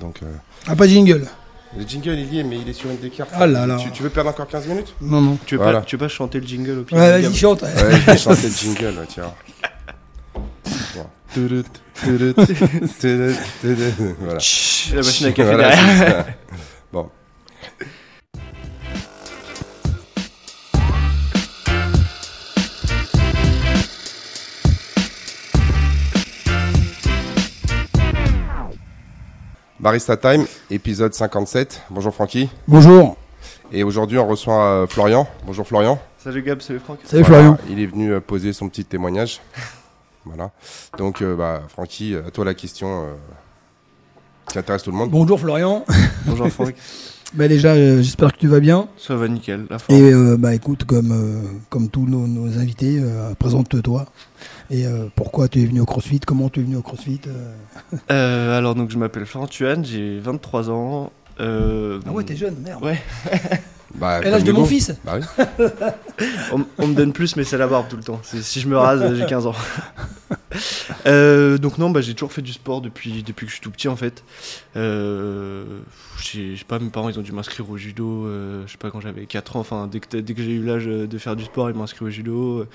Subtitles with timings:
[0.00, 0.26] Donc, euh,
[0.68, 1.26] Ah, pas jingle.
[1.76, 3.30] le jingle il y est, mais il est sur une des cartes.
[3.34, 3.76] Ah là là.
[3.76, 4.94] Tu, tu veux perdre encore 15 minutes?
[5.00, 5.38] Non, non.
[5.46, 5.80] Tu veux, Voilà.
[5.80, 7.62] pas, tu veux pas chanter le jingle au pire Ouais, vas-y, chante.
[7.62, 9.32] Ouais, je vais chanter le jingle, ouais, tiens.
[14.20, 14.38] Voilà.
[14.38, 16.26] Chut, La machine à café Voilà, derrière.
[29.86, 31.82] Barista Time, épisode 57.
[31.90, 32.48] Bonjour Francky.
[32.66, 33.16] Bonjour.
[33.70, 35.28] Et aujourd'hui, on reçoit euh, Florian.
[35.46, 36.00] Bonjour Florian.
[36.18, 36.98] Salut Gab, salut Franck.
[37.04, 37.58] Salut Voilà, Florian.
[37.70, 39.40] Il est venu euh, poser son petit témoignage.
[40.24, 40.50] voilà.
[40.98, 43.12] Donc, euh, bah, Francky, à toi la question euh,
[44.50, 45.12] qui intéresse tout le monde.
[45.12, 45.84] Bonjour Florian.
[46.26, 46.74] Bonjour Franck.
[47.34, 48.88] Bah déjà, euh, j'espère que tu vas bien.
[48.96, 49.98] Ça va nickel, la forme.
[49.98, 54.06] Et euh, bah écoute, comme euh, comme tous nos, nos invités, euh, présente-toi.
[54.70, 56.20] Et euh, pourquoi tu es venu au CrossFit?
[56.20, 57.52] Comment tu es venu au CrossFit euh?
[58.10, 61.12] Euh, alors donc je m'appelle Florent Tuan, j'ai 23 ans.
[61.40, 62.82] Euh, Ah ouais, t'es jeune, merde.
[62.84, 63.00] Ouais.
[63.94, 64.92] Bah, Et l'âge de mon fils?
[65.06, 65.44] Bah oui.
[66.52, 68.20] on, on me donne plus mais c'est la barbe tout le temps.
[68.22, 69.54] C'est- Si je me rase, j'ai 15 ans.
[71.06, 73.70] Euh, donc non, bah, j'ai toujours fait du sport depuis, depuis que je suis tout
[73.70, 74.22] petit en fait.
[74.76, 75.64] Euh,
[76.22, 78.78] j'ai- je sais pas, mes parents ils ont dû m'inscrire au judo, euh, je sais
[78.78, 81.36] pas quand j'avais 4 ans, enfin dès que, dès que j'ai eu l'âge de faire
[81.36, 82.66] du sport, ils m'ont inscrit au judo.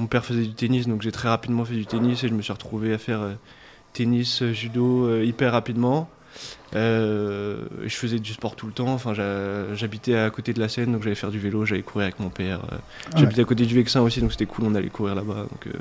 [0.00, 2.40] Mon père faisait du tennis, donc j'ai très rapidement fait du tennis et je me
[2.40, 3.34] suis retrouvé à faire euh,
[3.92, 6.08] tennis, euh, judo euh, hyper rapidement.
[6.74, 8.94] Euh, je faisais du sport tout le temps.
[8.94, 9.12] Enfin,
[9.74, 12.30] j'habitais à côté de la Seine, donc j'allais faire du vélo, j'allais courir avec mon
[12.30, 12.60] père.
[12.70, 14.64] Ah J'habitais à côté du Vexin aussi, donc c'était cool.
[14.66, 15.78] On allait courir là-bas, donc euh,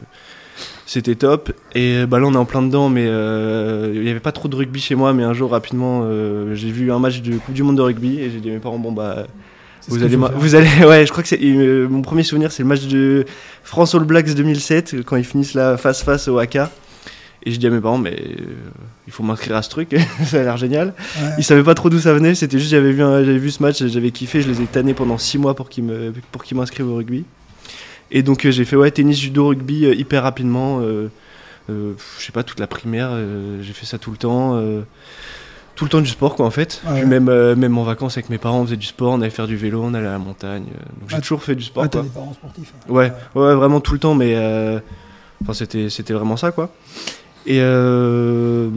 [0.85, 1.53] c'était top.
[1.73, 4.49] Et bah là, on est en plein dedans, mais euh, il n'y avait pas trop
[4.49, 5.13] de rugby chez moi.
[5.13, 6.05] Mais un jour, rapidement,
[6.55, 8.59] j'ai vu un match de Coupe du Monde de rugby et j'ai dit à mes
[8.59, 9.27] parents, bon bah.
[9.89, 12.69] Vous allez, vous allez, ouais, je crois que c'est euh, mon premier souvenir, c'est le
[12.69, 13.25] match de
[13.63, 16.57] France All Blacks 2007 quand ils finissent là face face au AK.
[17.43, 18.43] Et je dis à mes parents, mais euh,
[19.07, 20.93] il faut m'inscrire à ce truc, ça a l'air génial.
[21.17, 21.29] Ouais.
[21.37, 23.83] Ils savaient pas trop d'où ça venait, c'était juste j'avais vu, j'avais vu ce match,
[23.85, 26.89] j'avais kiffé, je les ai tannés pendant 6 mois pour qu'ils me, pour qu'ils m'inscrivent
[26.89, 27.23] au rugby.
[28.11, 30.79] Et donc euh, j'ai fait ouais tennis, judo, rugby euh, hyper rapidement.
[30.81, 31.09] Euh,
[31.69, 34.59] euh, je sais pas toute la primaire, euh, j'ai fait ça tout le temps.
[35.79, 36.81] Tout le temps du sport quoi en fait.
[36.85, 36.99] Ouais.
[36.99, 39.29] Puis même euh, même en vacances avec mes parents on faisait du sport, on allait
[39.29, 40.65] faire du vélo, on allait à la montagne.
[40.75, 42.01] euh, donc j'ai Ah, toujours fait du sport Ah, quoi.
[42.01, 42.73] des parents sportifs.
[42.75, 42.91] hein.
[42.91, 44.79] Ouais, ouais, vraiment tout le temps, mais euh,
[45.53, 46.69] c'était, c'était vraiment ça, quoi.
[47.45, 48.69] Et, euh,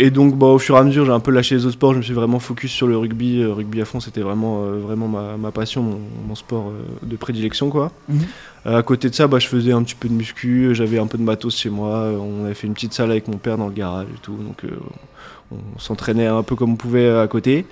[0.00, 1.92] et donc, bah, au fur et à mesure, j'ai un peu lâché les autres sports,
[1.92, 3.44] je me suis vraiment focus sur le rugby.
[3.44, 6.72] Rugby à fond, c'était vraiment, vraiment ma, ma passion, mon, mon sport
[7.04, 7.92] de prédilection, quoi.
[8.08, 8.18] Mhm.
[8.64, 11.18] À côté de ça, bah, je faisais un petit peu de muscu, j'avais un peu
[11.18, 13.72] de matos chez moi, on avait fait une petite salle avec mon père dans le
[13.72, 14.64] garage et tout, donc
[15.50, 17.66] on s'entraînait un peu comme on pouvait euh, à côté.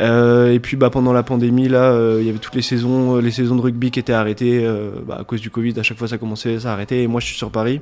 [0.00, 3.18] Euh, et puis bah, pendant la pandémie, là, euh, il y avait toutes les saisons,
[3.18, 4.66] les saisons de rugby qui étaient arrêtées
[5.06, 5.78] bah, à cause du Covid.
[5.78, 7.02] À chaque fois, ça commençait, ça arrêtait.
[7.02, 7.80] Et moi, je suis sur Paris,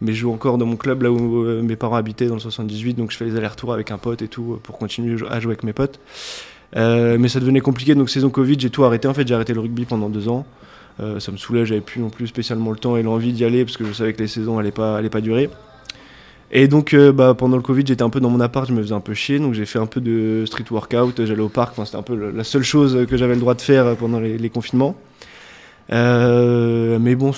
[0.00, 2.94] mais je joue encore dans mon club là où mes parents habitaient dans le 78,
[2.94, 5.64] donc je fais les allers-retours avec un pote et tout pour continuer à jouer avec
[5.64, 5.98] mes potes.
[6.74, 9.08] Mais ça devenait compliqué, donc saison Covid, j'ai tout arrêté.
[9.08, 10.46] En fait, j'ai arrêté le rugby pendant deux ans.
[10.98, 13.76] Ça me saoulait, j'avais plus non plus spécialement le temps et l'envie d'y aller parce
[13.76, 15.50] que je savais que les saisons allaient pas, allaient pas durer.
[16.52, 18.82] Et donc, euh, bah, pendant le Covid, j'étais un peu dans mon appart, je me
[18.82, 21.74] faisais un peu chier, donc j'ai fait un peu de street workout, j'allais au parc,
[21.84, 24.50] c'était un peu la seule chose que j'avais le droit de faire pendant les, les
[24.50, 24.96] confinements.
[25.92, 27.32] Euh, mais bon,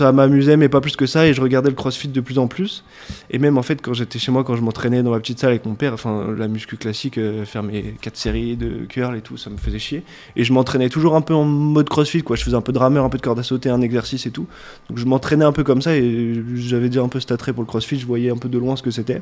[0.00, 2.46] ça m'amusait, mais pas plus que ça, et je regardais le crossfit de plus en
[2.46, 2.84] plus.
[3.30, 5.50] Et même en fait, quand j'étais chez moi, quand je m'entraînais dans ma petite salle
[5.50, 9.20] avec mon père, enfin, la muscu classique, euh, faire mes quatre séries de curl et
[9.20, 10.02] tout, ça me faisait chier.
[10.36, 12.36] Et je m'entraînais toujours un peu en mode crossfit, quoi.
[12.36, 14.30] Je faisais un peu de rameur, un peu de corde à sauter, un exercice et
[14.30, 14.46] tout.
[14.88, 17.62] Donc je m'entraînais un peu comme ça, et j'avais déjà un peu cet attrait pour
[17.62, 19.20] le crossfit, je voyais un peu de loin ce que c'était.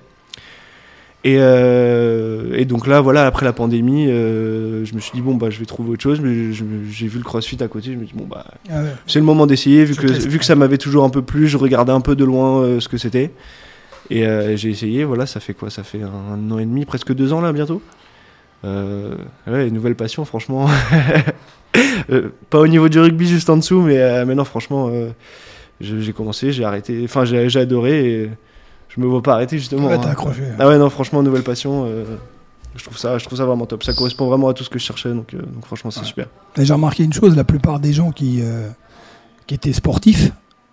[1.25, 5.35] Et, euh, et donc là, voilà, après la pandémie, euh, je me suis dit, bon,
[5.35, 8.05] bah, je vais trouver autre chose, mais j'ai vu le crossfit à côté, je me
[8.05, 8.93] suis dit, bon, bah, Ah ouais.
[9.07, 10.29] c'est le moment d'essayer, vu Je que, teste.
[10.29, 12.81] vu que ça m'avait toujours un peu plu, je regardais un peu de loin euh,
[12.81, 13.33] ce que c'était.
[14.11, 14.25] Et
[14.57, 15.69] j'ai essayé, voilà, ça fait quoi?
[15.69, 17.83] Ça fait un, an et demi, presque deux ans là, bientôt.
[18.65, 20.67] Ouais, nouvelle passion, franchement.
[22.49, 24.91] Pas au niveau du rugby, juste en dessous, mais, non, franchement,
[25.83, 28.31] j'ai commencé, j'ai arrêté, enfin, j'ai j'ai adoré et
[28.99, 29.87] je me vois pas arrêter justement.
[29.89, 30.13] Ouais, t'as hein.
[30.13, 30.43] accroché.
[30.59, 31.85] Ah ouais, non, franchement, nouvelle passion.
[31.87, 32.05] euh,
[32.75, 33.83] je trouve ça, je trouve ça vraiment top.
[33.85, 36.07] Ça correspond vraiment à tout ce que je cherchais, donc, euh, donc franchement, c'est Ouais.
[36.07, 36.27] super.
[36.57, 38.69] J'ai remarqué une chose, la plupart des gens qui, euh,
[39.47, 40.33] qui étaient sportifs,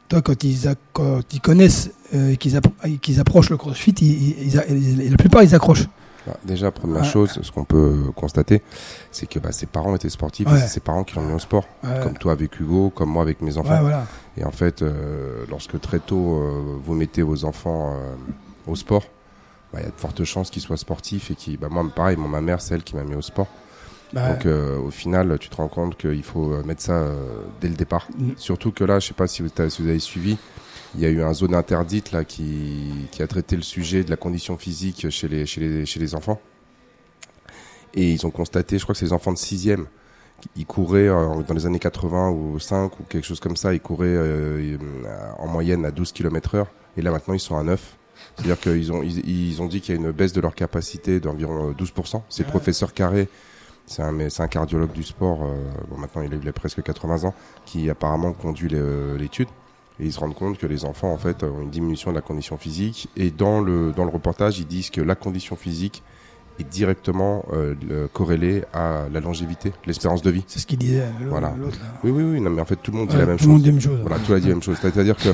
[0.10, 3.92] toi, quand ils, a- quand ils connaissent euh, et qu'ils appro- qu'ils approchent le crossfit,
[4.02, 5.88] ils, ils- ils a- ils- la plupart, ils accrochent.
[6.28, 7.08] Bah, déjà, première Ouais.
[7.08, 8.62] chose, ce qu'on peut constater,
[9.12, 10.58] c'est que bah, ses parents étaient sportifs Ouais.
[10.58, 11.66] et c'est ses parents qui l'ont mis au sport.
[11.84, 13.70] Ouais, Comme toi avec Hugo, comme moi avec mes enfants.
[13.72, 14.06] ouais, voilà.
[14.38, 18.16] Et en fait, euh, lorsque très tôt euh, vous mettez vos enfants euh,
[18.68, 19.04] au sport,
[19.72, 22.18] bah, il y a de fortes chances qu'ils soient sportifs et qui, bah, moi, pareil,
[22.18, 23.48] moi, ma mère, c'est elle qui m'a mis au sport.
[24.14, 27.42] Bah, Donc euh, au final, tu te rends compte qu'il faut euh, mettre ça euh,
[27.62, 28.08] dès le départ.
[28.18, 28.32] Mm.
[28.38, 30.38] Surtout que là, je sais pas si vous, si vous avez suivi,
[30.96, 34.10] il y a eu un zone interdite là qui, qui a traité le sujet de
[34.10, 36.40] la condition physique chez les, chez les, chez les enfants.
[37.94, 39.86] Et ils ont constaté, je crois que c'est les enfants de 6e,
[40.56, 43.80] ils couraient euh, dans les années 80 ou 5 ou quelque chose comme ça, ils
[43.80, 44.78] couraient euh,
[45.40, 46.68] en moyenne à 12 km heure.
[46.98, 47.98] Et là maintenant, ils sont à 9.
[48.38, 51.20] C'est-à-dire qu'ils ont, ils, ils ont dit qu'il y a une baisse de leur capacité
[51.20, 52.22] d'environ euh, 12%.
[52.30, 52.52] C'est le Ouais.
[52.52, 53.28] professeur Carré,
[53.86, 55.56] c'est un, c'est un cardiologue du sport, euh,
[55.90, 57.34] bon, maintenant il a, il a presque 80 ans,
[57.66, 59.48] qui apparemment conduit euh, l'étude.
[60.00, 62.22] Et ils se rendent compte que les enfants, en fait, ont une diminution de la
[62.22, 63.08] condition physique.
[63.16, 66.04] Et dans le, dans le reportage, ils disent que la condition physique
[66.60, 70.44] est directement euh, le- corrélée à la longévité, l'espérance de vie.
[70.48, 71.30] C'est ce qu'il disait euh, l'autre.
[71.31, 71.54] Voilà.
[72.04, 73.44] Oui, oui, oui, non, mais en fait, tout le monde dit Ouais, la même tout
[73.44, 73.48] chose.
[73.48, 74.00] le monde dit la même chose.
[74.02, 74.78] Voilà, tout a dit la même chose.
[74.81, 75.30] C'est-à-dire que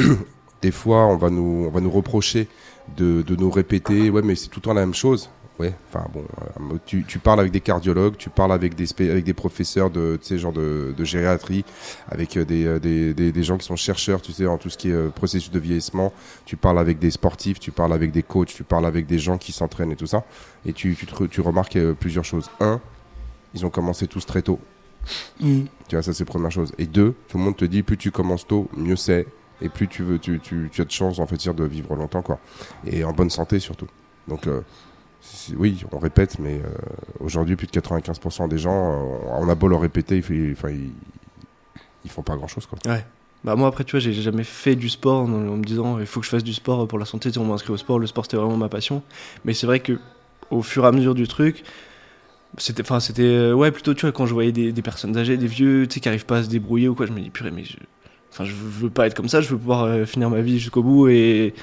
[0.62, 2.48] des fois, on va nous, on va nous reprocher
[2.96, 5.30] de, de nous répéter, ouais, mais c'est tout le temps la même chose.
[5.58, 9.24] Ouais, enfin bon, euh, tu, tu parles avec des cardiologues, tu parles avec des, avec
[9.24, 11.64] des professeurs de, tu sais, genre de, de gériatrie,
[12.08, 14.70] avec euh, des, euh, des, des, des gens qui sont chercheurs, tu sais, en tout
[14.70, 16.12] ce qui est processus de vieillissement.
[16.44, 19.36] Tu parles avec des sportifs, tu parles avec des coachs, tu parles avec des gens
[19.36, 20.24] qui s'entraînent et tout ça.
[20.64, 22.48] Et tu, tu, te tu remarques plusieurs choses.
[22.60, 22.80] Un,
[23.52, 24.60] ils ont commencé tous très tôt.
[25.40, 25.62] Mm.
[25.88, 26.72] Tu vois, ça c'est la première chose.
[26.78, 29.26] Et deux, tout le monde te dit plus tu commences tôt, mieux c'est.
[29.60, 32.22] Et plus tu veux, tu, tu, tu as de chance en fait de vivre longtemps
[32.22, 32.38] quoi.
[32.86, 33.88] Et en bonne santé surtout.
[34.28, 34.60] Donc euh,
[35.56, 36.68] oui, on répète, mais euh,
[37.20, 40.56] aujourd'hui plus de 95% des gens, euh, on a beau leur répéter, ils,
[42.04, 42.78] ils, font pas grand chose quoi.
[43.44, 46.18] Bah moi après tu vois j'ai jamais fait du sport en, me disant il faut
[46.18, 48.06] que je fasse du sport pour la santé, sais, on m'a inscrit au sport, le
[48.08, 49.02] sport c'était vraiment ma passion.
[49.44, 49.98] Mais c'est vrai que
[50.50, 51.62] au fur et à mesure du truc,
[52.56, 55.46] c'était enfin c'était euh, ouais plutôt tu vois quand je voyais des, personnes âgées, des
[55.46, 57.52] vieux, tu sais qui arrivent pas à se débrouiller ou quoi, je me dis purée
[57.52, 57.76] mais je
[58.32, 61.08] enfin je veux pas être comme ça, je veux pouvoir finir ma vie jusqu'au bout
[61.08, 61.54] et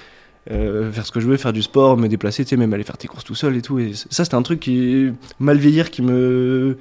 [0.51, 2.83] euh, faire ce que je veux, faire du sport, me déplacer, tu sais, même aller
[2.83, 3.79] faire tes courses tout seul et tout.
[3.79, 6.77] Et ça, c'était un truc qui, mal vieillir, qui me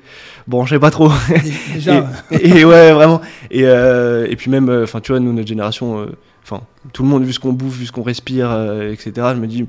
[0.47, 1.11] branchait pas trop.
[1.75, 3.21] Déjà, et, et ouais, vraiment.
[3.51, 6.07] Et, euh, et puis même, euh, enfin, tu vois, nous, notre génération,
[6.43, 6.61] enfin,
[6.93, 8.53] tout le monde, vu ce qu'on bouffe, vu ce qu'on respire,
[8.91, 9.67] etc., je me dis,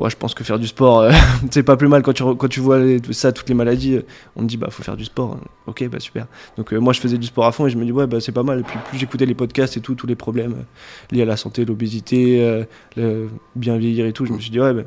[0.00, 1.12] ouais, je pense que faire du sport, euh,
[1.50, 4.02] c'est pas plus mal quand tu, quand tu vois les- ça, toutes les maladies, euh,
[4.36, 5.38] on te dit, bah, faut faire du sport.
[5.66, 6.26] Ok, bah, super.
[6.56, 8.18] Donc, euh, moi, je faisais du sport à fond et je me dis, ouais, bah,
[8.20, 8.60] c'est pas mal.
[8.60, 11.36] Et puis, plus j'écoutais les podcasts et tout, tous les problèmes euh, liés à la
[11.36, 12.64] santé, l'obésité,
[12.96, 14.82] le bien vieillir et tout, je me suis dit, ouais, bah,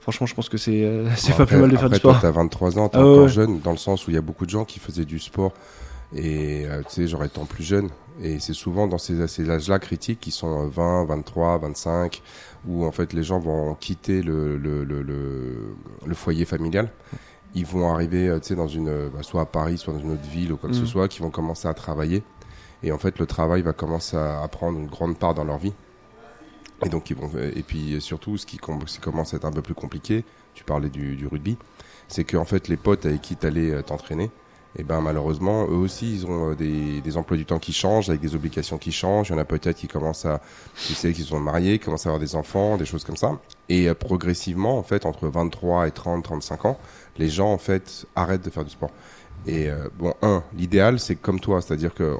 [0.00, 0.82] franchement, je pense que c'est
[1.28, 2.22] pas après- plus mal de faire du après, toi, sport.
[2.22, 3.28] t'as 23 ans, t'es Ah encore ouais.
[3.28, 5.52] jeune, dans le sens où il y a beaucoup de gens qui faisaient du sport
[6.14, 7.90] et euh, tu sais, genre étant plus jeune.
[8.22, 12.22] Et c'est souvent dans ces, ces âges-là critiques qui sont euh, 20, 23, 25,
[12.68, 15.74] où en fait les gens vont quitter le, le, le, le,
[16.06, 16.90] le foyer familial.
[17.56, 20.00] Ils vont arriver, euh, tu sais, dans une, euh, bah, soit à Paris, soit dans
[20.00, 20.86] une autre ville ou quoi que ce Mm.
[20.86, 22.22] soit, qui vont commencer à travailler.
[22.82, 25.58] Et en fait, le travail va commencer à, à prendre une grande part dans leur
[25.58, 25.72] vie.
[26.84, 29.44] Et donc, ils vont, et puis surtout, ce qui, com- ce qui commence à être
[29.44, 30.24] un peu plus compliqué,
[30.54, 31.56] tu parlais du, du rugby,
[32.08, 34.30] c'est que en fait, les potes avec qui tu allais t'entraîner,
[34.76, 38.08] et ben malheureusement, eux aussi, ils ont euh, des, des emplois du temps qui changent,
[38.08, 39.28] avec des obligations qui changent.
[39.28, 40.40] Il y en a peut-être qui commencent à,
[40.86, 43.38] tu sais, qui sont mariés, qui commencent à avoir des enfants, des choses comme ça.
[43.68, 46.78] Et euh, progressivement, en fait, entre 23 et 30, 35 ans,
[47.18, 48.90] les gens, en fait, arrêtent de faire du sport.
[49.46, 52.16] Et euh, bon, un, l'idéal, c'est comme toi, c'est-à-dire que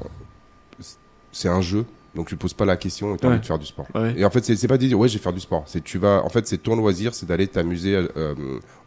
[1.33, 1.85] c'est un jeu,
[2.15, 3.35] donc tu poses pas la question et tu as Ouais.
[3.35, 3.87] envie de faire du sport.
[3.95, 4.15] Ouais.
[4.17, 5.65] Et en fait, c'est c'est pas de dire ouais, je vais faire du sport.
[5.67, 8.35] C'est tu vas, en fait, c'est ton loisir, c'est d'aller t'amuser euh,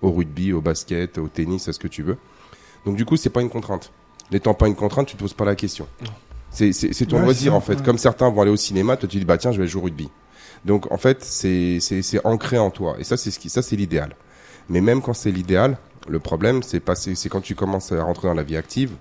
[0.02, 2.18] au rugby, au basket, au tennis, à ce que tu veux.
[2.86, 3.92] Donc du coup, c'est pas une contrainte.
[4.32, 5.88] N'étant pas une contrainte, tu te poses pas la question.
[6.52, 6.72] C'est
[7.08, 7.76] ton Ouais, loisir en fait.
[7.76, 7.84] ouais.
[7.84, 9.86] Comme certains vont aller au cinéma, toi tu dis bah tiens, je vais jouer au
[9.86, 10.10] rugby.
[10.66, 11.80] Donc en fait, c'est
[12.24, 12.96] ancré en toi.
[13.00, 14.16] Et ça, c'est ce qui, ça c'est l'idéal.
[14.70, 15.78] Mais même quand c'est l'idéal,
[16.10, 18.92] le problème, c'est c'est quand tu commences à rentrer dans la vie active.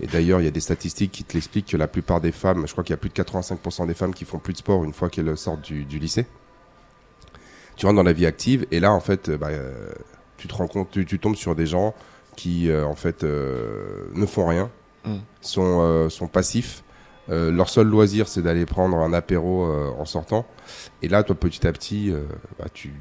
[0.00, 2.66] Et d'ailleurs, il y a des statistiques qui te l'expliquent que la plupart des femmes,
[2.66, 4.82] je crois qu'il y a plus de 85% des femmes qui font plus de sport
[4.82, 6.26] une fois qu'elles sortent du, du lycée.
[7.76, 9.92] Tu rentres dans la vie active et là, en fait, euh, bah, euh,
[10.36, 11.94] tu te rends compte, tu, tu tombes sur des gens
[12.36, 14.70] qui, euh, en fait, euh, ne font rien,
[15.06, 15.16] Mm.
[15.42, 16.82] sont, euh, sont passifs.
[17.30, 20.46] Euh, leur seul loisir, c'est d'aller prendre un apéro euh, en sortant.
[21.02, 22.22] Et là, toi, petit à petit, euh,
[22.58, 22.92] bah, tu,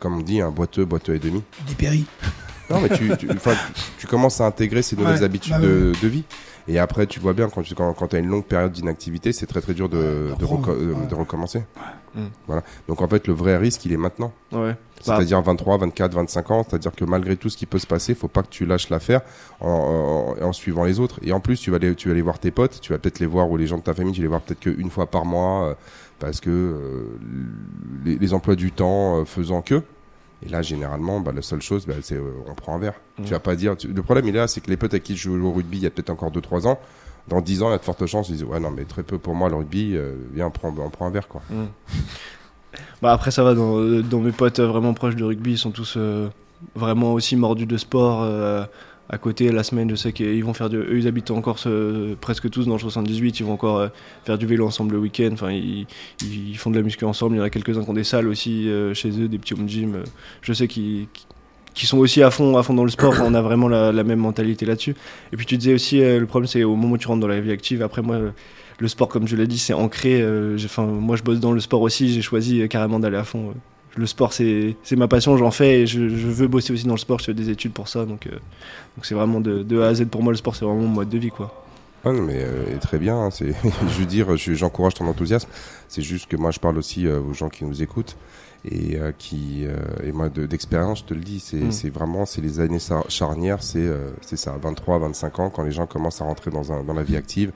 [0.00, 1.42] comme on dit, un boiteux, boiteux et demi.
[2.70, 3.38] Non, mais tu, tu, tu-
[3.98, 6.24] tu commences à intégrer ces nouvelles Ouais, habitudes bah de, de vie.
[6.66, 9.46] Et après, tu vois bien, quand tu quand, quand as une longue période d'inactivité, c'est
[9.46, 9.96] très très dur de,
[10.30, 11.06] Ouais, de, reco- euh, ouais.
[11.06, 11.62] de recommencer.
[12.14, 12.20] Mm.
[12.46, 12.62] Voilà.
[12.88, 14.32] Donc en fait, le vrai risque, il est maintenant.
[14.52, 14.72] Ouais.
[14.72, 14.76] Bah,
[15.16, 16.64] C'est-à-dire 23, 24, 25 ans.
[16.66, 19.20] C'est-à-dire que malgré tout ce qui peut se passer, faut pas que tu lâches l'affaire
[19.60, 21.20] en, en, en suivant les autres.
[21.22, 23.18] Et en plus, tu vas aller, tu vas aller voir tes potes, tu vas peut-être
[23.20, 25.06] les voir ou les gens de ta famille, tu vas les voir peut-être qu'une fois
[25.06, 25.74] par mois euh,
[26.18, 27.18] parce que euh,
[28.04, 29.82] les, les emplois du temps euh, faisant que.
[30.44, 32.94] Et là, généralement, bah, la seule chose, bah, c'est euh, on prend un verre.
[33.18, 33.24] Mm.
[33.24, 33.76] Tu vas pas dire.
[33.76, 35.52] tu- Le problème, il est là, c'est que les potes avec qui je joue au
[35.52, 36.78] rugby, il y a peut-être encore 2-3 ans.
[37.28, 39.02] Dans 10 ans, il y a de fortes chances, ils disent Ouais, non, mais très
[39.02, 41.40] peu pour moi, le rugby, euh, viens, on prend, on prend un verre, quoi.
[41.50, 41.64] Mm.
[43.00, 45.70] Bah après ça va dans, dans mes potes euh, vraiment proches du rugby ils sont
[45.70, 46.28] tous euh,
[46.74, 48.64] vraiment aussi mordus de sport euh,
[49.10, 49.90] à côté la semaine.
[49.90, 50.76] Je sais qu'ils vont faire du.
[50.76, 53.40] Eux, ils habitent encore ce- presque tous dans le 78.
[53.40, 53.88] Ils vont encore euh,
[54.24, 55.30] faire du vélo ensemble le week-end.
[55.32, 55.86] Enfin, ils,
[56.56, 57.36] font de la muscu ensemble.
[57.36, 59.54] Il y en a quelques-uns qui ont des salles aussi euh, chez eux, des petits
[59.54, 59.94] home gym.
[59.96, 60.04] Euh,
[60.42, 61.06] Je sais qu'ils
[61.74, 63.14] qui sont aussi à fond, à fond dans le sport.
[63.24, 64.94] on a vraiment la, la même mentalité là-dessus.
[65.32, 67.26] Et puis tu disais aussi, euh, le problème c'est au moment où tu rentres dans
[67.28, 67.82] la vie active.
[67.82, 68.30] Après moi, euh,
[68.78, 70.20] le sport, comme je l'ai dit, c'est ancré.
[70.22, 72.12] euh, Enfin, moi, je bosse dans le sport aussi.
[72.12, 73.54] J'ai choisi euh, carrément d'aller à fond.
[73.96, 75.36] Le sport, c'est ma passion.
[75.36, 77.20] J'en fais et je, je veux bosser aussi dans le sport.
[77.20, 78.04] Je fais des études pour ça.
[78.04, 80.32] Donc, euh, donc c'est vraiment de, de A à Z pour moi.
[80.32, 81.62] Le sport, c'est vraiment mon mode de vie, quoi.
[82.04, 83.16] Ah non, mais euh, très bien.
[83.16, 85.48] hein, c'est, je veux dire, je- j'encourage ton enthousiasme.
[85.88, 88.16] C'est juste que moi, je parle aussi euh, aux gens qui nous écoutent
[88.68, 91.72] et euh, qui euh, et moi de- d'expérience, je te le dis, c'est, Mm.
[91.72, 93.62] c'est vraiment c'est les années char- charnières.
[93.62, 96.82] C'est euh, c'est ça, 23, 25 ans, quand les gens commencent à rentrer dans un
[96.82, 97.52] dans la vie active,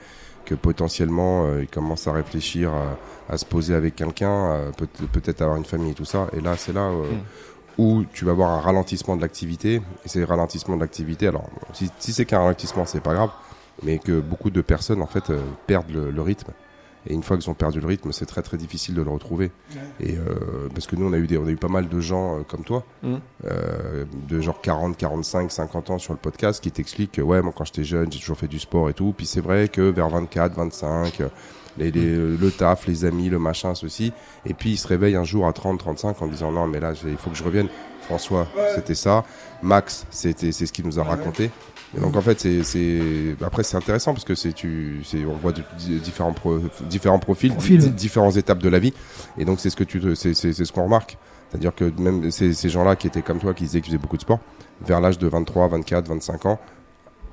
[0.49, 2.97] que potentiellement euh, ils commencent à réfléchir, à,
[3.33, 4.73] à se poser avec quelqu'un,
[5.13, 6.29] peut-être avoir une famille et tout ça.
[6.37, 6.89] Et là, c'est là.
[6.89, 7.83] euh, Mm.
[7.83, 11.89] où tu vas avoir un ralentissement de l'activité, et ces ralentissements de l'activité, alors si,
[12.01, 13.31] si c'est qu'un ralentissement, c'est pas grave,
[13.85, 15.39] mais que beaucoup de personnes en fait euh,
[15.69, 16.51] perdent le, le rythme.
[17.07, 19.51] Et une fois qu'ils ont perdu le rythme, c'est très très difficile de le retrouver.
[20.01, 22.01] Et euh, parce que nous, on a eu des, on a eu pas mal de
[22.01, 23.21] gens euh, comme toi, Mhm.
[23.47, 27.53] euh, de genre 40, 45, 50 ans sur le podcast, qui t'expliquent que ouais, moi
[27.57, 29.15] quand j'étais jeune, j'ai toujours fait du sport et tout.
[29.17, 31.29] Puis c'est vrai que vers 24, 25, euh,
[31.79, 34.13] les, les- le taf, les amis, le machin, ceci.
[34.45, 36.93] Et puis ils se réveillent un jour à 30, 35 en disant non, mais là,
[37.07, 37.69] il faut que je revienne.
[38.03, 39.25] François, c'était ça.
[39.63, 41.51] Max, c'était c'est ce qu'il nous a raconté.
[41.97, 45.53] Et donc en fait, c'est après c'est intéressant parce que c'est tu c'est on voit
[45.53, 47.53] de- di- différents pro- différents profils,
[47.95, 48.93] différentes étapes de la vie.
[49.39, 51.17] Et donc c'est ce que tu c'est ce qu'on remarque.
[51.51, 54.19] C'est-à-dire que même ces, ces gens-là qui étaient comme toi, qui disaient qu'ils faisaient beaucoup
[54.19, 54.39] de sport,
[54.83, 56.61] vers l'âge de 23, 24, 25 ans,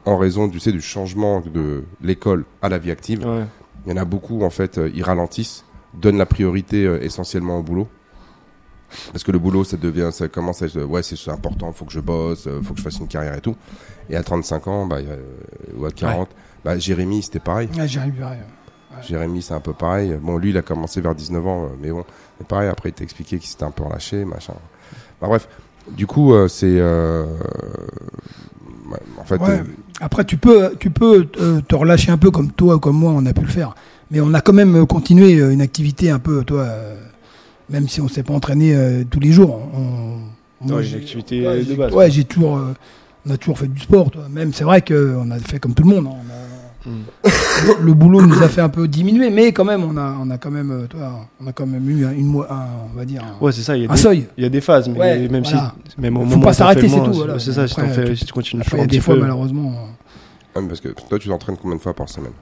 [0.05, 3.43] en raison du, tu sais, du changement de l'école à la vie active, Ouais.
[3.85, 7.59] il y en a beaucoup, en fait, euh, ils ralentissent, donnent la priorité euh, essentiellement
[7.59, 7.89] au boulot.
[9.11, 11.85] Parce que le boulot, ça devient, ça commence à être, euh, ouais, c'est important, faut
[11.85, 13.55] que je bosse, euh, faut que je fasse une carrière et tout.
[14.09, 15.17] Et à 35 ans, bah, euh,
[15.77, 16.29] ou à 40,
[16.63, 17.69] bah, Jérémy, c'était pareil.
[17.73, 19.01] Rien.
[19.01, 20.15] Jérémy, c'est un peu pareil.
[20.21, 22.05] Bon, lui, il a commencé vers 19 ans, euh, mais bon,
[22.37, 22.69] c'est pareil.
[22.69, 24.53] Après, il t'a expliqué qu'il s'était un peu relâché, machin.
[25.19, 25.49] Bah, bref,
[25.91, 26.65] du coup, euh, c'est.
[26.79, 27.25] euh,
[28.89, 29.59] ouais, en fait, Ouais.
[29.59, 29.63] euh,
[29.99, 33.33] Après, tu peux, tu peux te relâcher un peu comme toi, comme moi, on a
[33.33, 33.75] pu le faire.
[34.11, 36.95] Mais on a quand même continué une activité un peu, toi, euh,
[37.69, 39.61] même si on s'est pas entraîné euh, tous les jours.
[39.73, 41.93] On, moi, Ouais, j'ai- une activité ouais, de base.
[41.93, 42.73] Ouais, j'ai toujours, euh,
[43.27, 44.11] on a toujours fait du sport.
[44.11, 44.23] Toi.
[44.29, 46.07] Même, c'est vrai qu'on a fait comme tout le monde.
[46.07, 46.15] hein.
[46.15, 46.45] On a-
[46.87, 47.01] Mm.
[47.79, 50.29] le, le boulot nous a fait un peu diminuer, mais quand même, on a, on
[50.29, 53.05] a quand même, euh, toi, on a quand même eu un- une, un, on va
[53.05, 53.75] dire, un, Ouais, c'est ça.
[53.75, 54.27] Il y, a un des- seuil.
[54.37, 55.73] il y a des phases, mais Ouais, même voilà.
[55.89, 55.99] si.
[55.99, 57.39] Même au Faut moment pas s'arrêter, c'est tout, voilà.
[57.39, 58.97] C'est ça, si, Après, fais- tu- si tu continues Après, il y a un des
[58.97, 59.21] petit fois, peu.
[59.21, 59.73] malheureusement.
[60.53, 62.33] ah, mais parce que toi, tu t'entraînes combien de fois par semaine?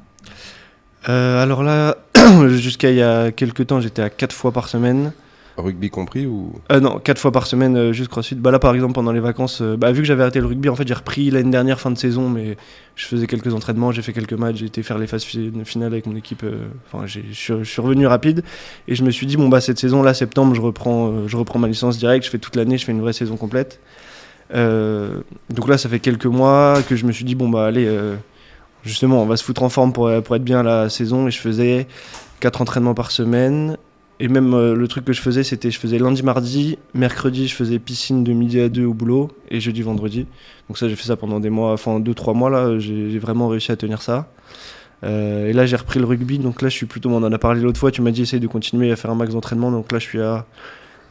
[1.10, 1.98] Euh, alors là,
[2.48, 5.12] jusqu'à il y a quelques temps, j'étais à 4 fois par semaine.
[5.56, 6.52] Rugby compris ou?
[6.72, 8.34] Euh, non, 4 fois par semaine, euh, juste crossfit.
[8.34, 10.68] Bah là, par exemple, pendant les vacances, euh, bah, vu que j'avais arrêté le rugby,
[10.68, 12.58] en fait, j'ai repris l'année dernière, fin de saison, mais
[12.96, 15.94] je faisais quelques entraînements, j'ai fait quelques matchs, j'ai été faire les phases fi- finales
[15.94, 16.44] avec mon équipe.
[16.92, 18.44] Enfin, je suis- revenu rapide
[18.88, 21.68] et je me suis dit, bon, bah, cette saison-là, septembre, je reprends, je reprends ma
[21.68, 23.80] licence directe, je fais toute l'année, je fais une vraie saison complète.
[24.52, 27.88] Donc là, ça fait quelques mois que je me suis dit, bon, bah, allez,
[28.84, 31.40] justement, on va se foutre en forme pour, pour être bien la saison et je
[31.40, 31.88] faisais
[32.40, 33.78] 4 entraînements par semaine.
[34.20, 37.56] Et même euh, le truc que je faisais, c'était je faisais lundi, mardi, mercredi, je
[37.56, 40.28] faisais piscine de midi à 2 au boulot et jeudi, vendredi.
[40.70, 43.72] Donc ça, j'ai fait ça pendant des mois, enfin 2-3 mois là, j'ai vraiment réussi
[43.72, 44.30] à tenir ça.
[45.04, 47.38] Euh, et là, j'ai repris le rugby, donc là, je suis plutôt, on en a
[47.38, 49.92] parlé l'autre fois, tu m'as dit essaye de continuer à faire un max d'entraînement, donc
[49.92, 50.46] là, je suis à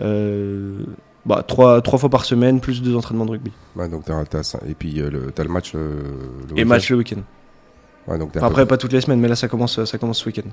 [0.00, 0.78] euh,
[1.26, 3.52] bah, 3, fois par semaine, plus deux entraînements de rugby.
[3.76, 4.56] Ouais, donc t'as.
[4.66, 5.72] Et puis euh, le, t'as le match.
[5.74, 6.00] euh,
[6.50, 7.20] le Et match le week-end.
[8.08, 10.26] Ouais, donc, peu après, pas toutes les semaines, mais là, ça commence, ça commence ce
[10.26, 10.48] week-end.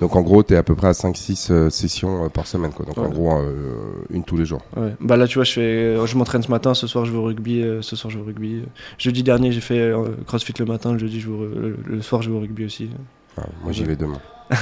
[0.00, 2.72] Donc en gros, t'es à peu près à 5-6 euh, sessions euh, par semaine.
[2.72, 2.86] Quoi.
[2.86, 4.62] Donc en gros, euh, une tous les jours.
[5.00, 7.22] Bah là, tu vois, je, fais, je m'entraîne ce matin, ce soir, je vais au
[7.22, 8.64] rugby, euh, ce soir, je vais au rugby.
[8.98, 12.02] Jeudi dernier, j'ai fait euh, crossfit le matin, le jeudi, je vais au- le, le
[12.02, 12.90] soir, je vais au rugby aussi.
[13.36, 14.20] Enfin, moi, j'y vais demain.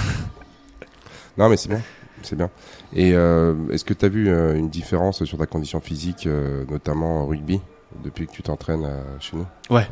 [1.39, 1.81] non, mais c'est bien.
[2.23, 2.51] C'est bien.
[2.93, 6.65] Et euh, est-ce que tu as vu euh, une différence sur ta condition physique, euh,
[6.71, 7.61] notamment au rugby,
[8.05, 9.87] depuis que tu t'entraînes euh, chez nous Ouais,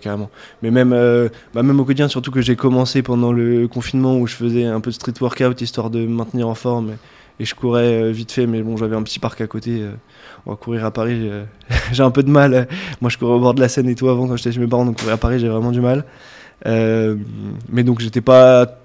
[0.00, 0.30] carrément.
[0.62, 4.26] Mais même, euh, bah, même au quotidien, surtout que j'ai commencé pendant le confinement où
[4.26, 6.96] je faisais un peu de street workout histoire de me maintenir en forme.
[7.40, 9.84] Et, je courais euh, vite fait, mais bon, j'avais un petit parc à côté.
[10.46, 11.30] on va courir à Paris,
[11.92, 12.68] j'ai un peu de mal.
[13.00, 14.68] Moi, je courais au bord de la Seine et tout avant quand j'étais chez mes
[14.68, 16.04] parents, donc courir à Paris, j'ai vraiment du mal.
[16.64, 18.78] Mais donc, j'étais pas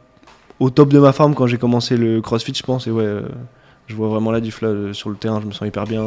[0.60, 2.88] au top de ma forme quand j'ai commencé le crossfit, je pense.
[2.88, 3.22] Et ouais,
[3.88, 6.04] je vois vraiment la diff là sur le terrain, je me sens hyper bien.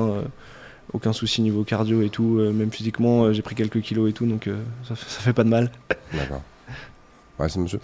[0.93, 4.13] Aucun souci niveau cardio et tout, euh, même physiquement, euh, j'ai pris quelques kilos et
[4.13, 5.71] tout, donc euh, ça, fait- ça fait pas de mal.
[6.13, 6.43] D'accord.
[7.39, 7.81] Ouais, c'est monsieur.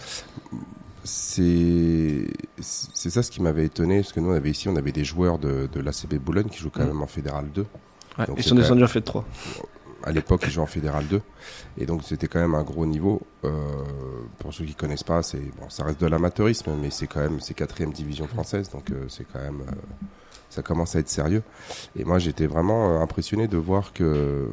[1.03, 2.27] C'est
[2.59, 5.05] c'est ça ce qui m'avait étonné, parce que nous, on avait ici, on avait des
[5.05, 6.87] joueurs de, de l'ACB Boulogne qui jouent quand Mm.
[6.87, 7.65] même en Fédéral 2.
[8.17, 9.25] Ouais, Donc ils sont descendus en fait 3.
[10.03, 11.21] à l'époque, ils jouaient en Fédéral 2.
[11.77, 13.21] Et donc, c'était quand même un gros niveau.
[13.45, 13.49] Euh,
[14.39, 17.39] pour ceux qui connaissent pas, c'est bon, ça reste de l'amateurisme, mais c'est quand même
[17.39, 19.71] c'est quatrième division française, donc euh, c'est quand même euh,
[20.49, 21.43] ça commence à être sérieux.
[21.95, 24.47] Et moi, j'étais vraiment euh, impressionné de voir que,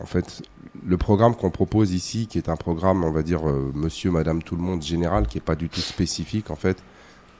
[0.00, 0.42] en fait,
[0.86, 4.42] le programme qu'on propose ici, qui est un programme, on va dire, euh, Monsieur, Madame,
[4.42, 6.78] tout le monde général, qui est pas du tout spécifique, en fait,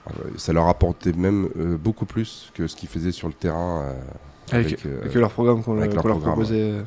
[0.07, 3.93] euh, ça leur apportait même euh, beaucoup plus que ce qu'ils faisaient sur le terrain.
[4.51, 6.83] Avec, avec, avec leur programme qu'on avec leur programme, proposait.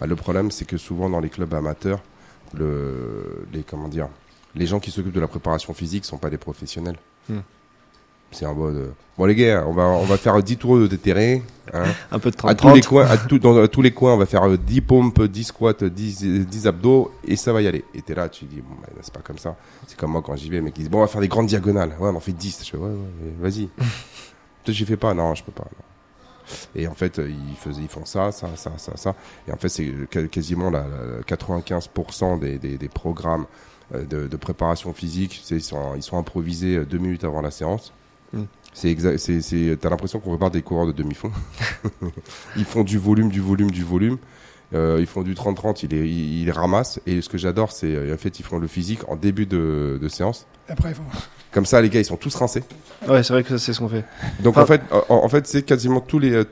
[0.00, 2.02] bah, le problème, c'est que souvent dans les clubs amateurs,
[2.54, 4.08] le, les comment dire,
[4.54, 6.96] les gens qui s'occupent de la préparation physique sont pas des professionnels.
[7.28, 7.40] Hmm.
[8.32, 10.96] C'est en mode, euh, bon les gars, on va on va faire 10 tours de
[10.96, 11.40] terrain,
[11.72, 14.14] hein, Un peu de à 30 tous les coins, à tout- dans tous les coins,
[14.14, 17.60] on va faire euh, 10 pompes, 10 squats, 10, euh, 10 abdos et ça va
[17.62, 17.84] y aller.
[17.94, 19.54] Et t'es là, tu dis, bon, bah, c'est pas comme ça.
[19.86, 21.46] C'est comme moi quand j'y vais, mais qui disent, bon, on va faire des grandes
[21.46, 21.90] diagonales.
[22.00, 22.64] Ouais, on en fait 10.
[22.64, 22.90] Je fais, ouais,
[23.40, 23.68] vas-y.
[24.64, 25.12] Toi, j'y fais pas.
[25.14, 25.64] Non, je peux pas.
[25.64, 25.84] non.
[26.74, 29.14] Et en fait, ils faisaient, ils font ça, ça, ça, ça, ça.
[29.48, 29.90] Et en fait, c'est
[30.30, 33.46] quasiment la, la- 95% des, des, des programmes
[33.94, 37.40] euh, de, de préparation physique, c'est- ils sont, ils sont improvisés euh, deux minutes avant
[37.42, 37.92] la séance.
[38.32, 38.42] Mm.
[38.74, 41.30] C'est exact, c'est, c'est, t'as l'impression qu'on prépare des coureurs de demi-fond.
[42.56, 44.18] ils font du volume, du volume, du volume.
[44.74, 46.98] Euh, ils font du 30-30, ils, les- ils, ils les ramassent.
[47.06, 49.98] Et ce que j'adore, c'est euh, en fait, ils font le physique en début de,
[50.00, 50.46] de séance.
[50.68, 51.02] Après, il faut-
[51.50, 52.62] Comme ça, les gars, ils sont tous rincés.
[53.06, 54.04] Ouais, c'est vrai que ça, c'est ce qu'on fait.
[54.40, 56.44] Donc Enfin- en fait, en, en fait, c'est quasiment tous les euh,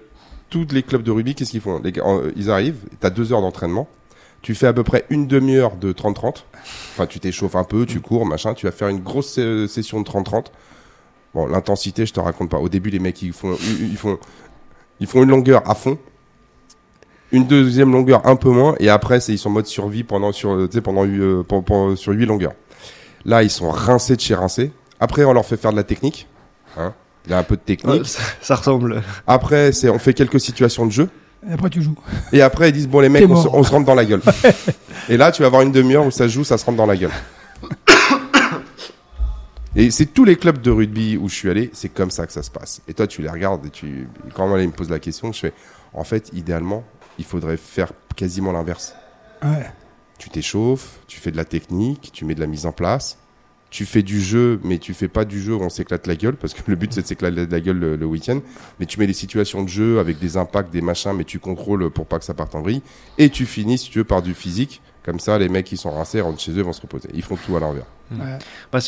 [0.51, 1.35] tous les clubs de rugby.
[1.35, 1.81] Qu'est-ce qu'ils font?
[1.83, 2.81] Les gars, en- Ils arrivent.
[3.01, 3.89] T'as deux heures d'entraînement.
[4.43, 6.45] Tu fais à peu près une demi-heure de 30-30.
[6.93, 8.53] Enfin, tu t'échauffes un peu, tu cours, machin.
[8.53, 10.47] Tu vas faire une grosse euh, session de 30-30.
[11.35, 12.59] Bon, l'intensité, je te raconte pas.
[12.59, 14.19] Au début, les mecs, ils font ils, font
[14.99, 15.99] ils font une longueur à fond.
[17.33, 20.33] Une deuxième longueur un peu moins et après c'est ils sont en mode survie pendant
[20.33, 22.55] sur tu sais, pendant huit, euh, pour- pour- sur huit longueurs.
[23.25, 24.73] Là ils sont rincés de chez rincés.
[24.99, 26.27] Après on leur fait faire de la technique.
[26.77, 26.93] Hein.
[27.27, 28.01] Il y a un peu de technique.
[28.03, 29.03] Ouais, ça, ça ressemble.
[29.29, 31.09] Après, c'est on fait quelques situations de jeu.
[31.49, 31.95] Et après, tu joues.
[32.33, 34.23] Et après, ils disent bon les mecs, on se, on se rentre dans la gueule.
[35.09, 36.87] et là, tu vas avoir une demi-heure où ça se joue, ça se rentre dans
[36.87, 37.13] la gueule.
[39.77, 42.33] Et c'est tous les clubs de rugby où je suis allé, c'est comme ça que
[42.33, 42.83] ça se passe.
[42.89, 45.39] Et toi, tu les regardes et tu, quand moi, ils me posent la question, je
[45.39, 45.53] fais,
[45.93, 46.85] en fait, idéalement,
[47.19, 48.95] il faudrait faire quasiment l'inverse.
[49.43, 49.71] Ouais.
[50.19, 53.19] Tu t'échauffes, tu fais de la technique, tu mets de la mise en place,
[53.71, 56.37] tu fais du jeu, mais tu fais pas du jeu où on s'éclate la gueule,
[56.37, 58.41] parce que le but c'est de s'éclater la gueule le, le week-end.
[58.81, 61.89] Mais tu mets des situations de jeu avec des impacts, des machins, mais tu contrôles
[61.91, 62.83] pour pas que ça parte en vrille.
[63.17, 64.83] Et tu finis, si tu veux, par du physique.
[65.05, 67.09] Comme ça, les mecs qui sont rincés rentrent chez eux, vont se reposer.
[67.15, 67.87] Ils font tout à l'envers.
[68.11, 68.39] Ouais.
[68.71, 68.81] Bah,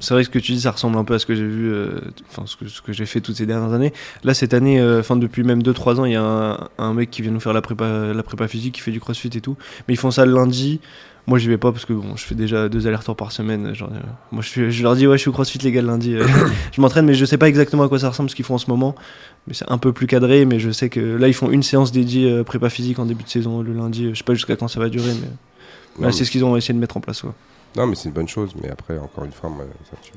[0.00, 1.46] c'est vrai que ce que tu dis, ça ressemble un peu à ce que j'ai
[1.46, 3.92] vu, euh, enfin ce que, ce que j'ai fait toutes ces dernières années.
[4.24, 7.10] Là, cette année, euh, enfin depuis même 2-3 ans, il y a un, un mec
[7.10, 9.56] qui vient nous faire la prépa, la prépa physique, qui fait du crossfit et tout.
[9.88, 10.80] Mais ils font ça le lundi.
[11.26, 13.74] Moi, j'y vais pas parce que bon, je fais déjà deux allers-retours par semaine.
[13.74, 13.98] Genre, euh,
[14.32, 16.16] moi, je, suis- je leur dis, ouais, je suis au crossfit, les gars, le lundi.
[16.72, 18.58] je m'entraîne, mais je sais pas exactement à quoi ça ressemble ce qu'ils font en
[18.58, 18.94] ce moment.
[19.46, 20.46] Mais c'est un peu plus cadré.
[20.46, 23.28] Mais je sais que là, ils font une séance dédiée prépa physique en début de
[23.28, 24.08] saison le lundi.
[24.10, 25.28] Je sais pas jusqu'à quand ça va durer, mais
[26.12, 27.22] c'est ce qu'ils ont essayé de mettre en place.
[27.24, 27.30] ouais.
[27.76, 28.54] Non, mais c'est une bonne chose.
[28.62, 30.12] Mais après, encore une fois, moi, ça, tu-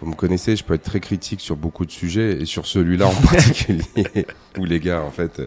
[0.00, 3.06] vous me connaissez, je peux être très critique sur beaucoup de sujets et sur celui-là
[3.06, 4.26] en particulier,
[4.58, 5.42] où les gars, en fait,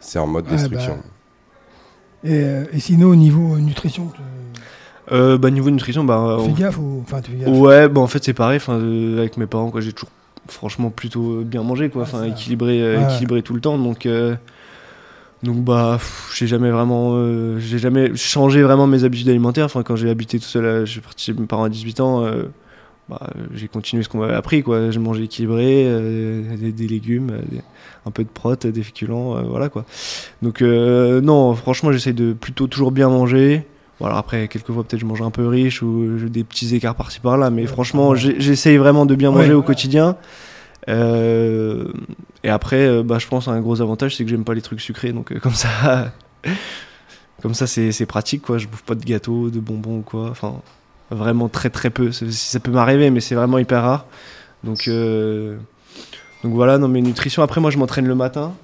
[0.00, 0.96] c'est en mode Ouais, destruction.
[0.96, 4.20] bah, Et, euh, et sinon, au niveau euh, nutrition, tu
[5.10, 7.00] Euh, bah, niveau nutrition, bah, fais on- gaffe ou...
[7.02, 7.48] Enfin, tu fais gaffe?
[7.48, 8.58] Ouais, bah en fait c'est pareil.
[8.58, 10.10] Enfin, euh, avec mes parents, quoi, j'ai toujours
[10.48, 12.02] franchement plutôt bien mangé, quoi.
[12.02, 13.04] Ouais, Enfin, équilibré, euh, Ouais.
[13.04, 13.78] équilibré tout le temps.
[13.78, 14.34] Donc, euh,
[15.42, 15.98] donc bah,
[16.34, 19.66] j'ai jamais vraiment, euh, j'ai jamais changé vraiment mes habitudes alimentaires.
[19.66, 22.00] Enfin, quand j'ai habité tout seul, euh, je suis parti chez mes parents à 18
[22.00, 22.24] ans.
[22.24, 22.44] euh,
[23.08, 23.20] bah,
[23.54, 24.90] j'ai continué ce qu'on m'avait appris, quoi.
[24.90, 27.62] J'ai mangé équilibré, euh, des, des légumes, des-
[28.04, 29.84] un peu de prot, des féculents, voilà, quoi.
[30.42, 33.64] Donc, euh, non, franchement, j'essaie de plutôt toujours bien manger.
[34.00, 37.48] Voilà, après, quelquefois, peut-être je mange un peu riche ou des petits écarts par-ci par-là,
[37.50, 40.16] mais franchement, j'essaye vraiment de bien Ouais, manger au quotidien.
[40.88, 41.92] Euh,
[42.42, 44.80] et après, euh, bah, je pense un gros avantage, c'est que j'aime pas les trucs
[44.80, 46.12] sucrés, donc euh, comme ça,
[47.42, 48.58] comme ça, c'est pratique, quoi.
[48.58, 50.30] Je bouffe pas de gâteaux, de bonbons ou quoi.
[50.30, 50.60] Enfin,
[51.10, 52.10] vraiment très très peu.
[52.12, 54.06] Ça, peut m'arriver, mais c'est vraiment hyper rare.
[54.64, 57.42] Donc, donc voilà, non, mais nutrition.
[57.42, 58.54] Après, moi, je m'entraîne le matin.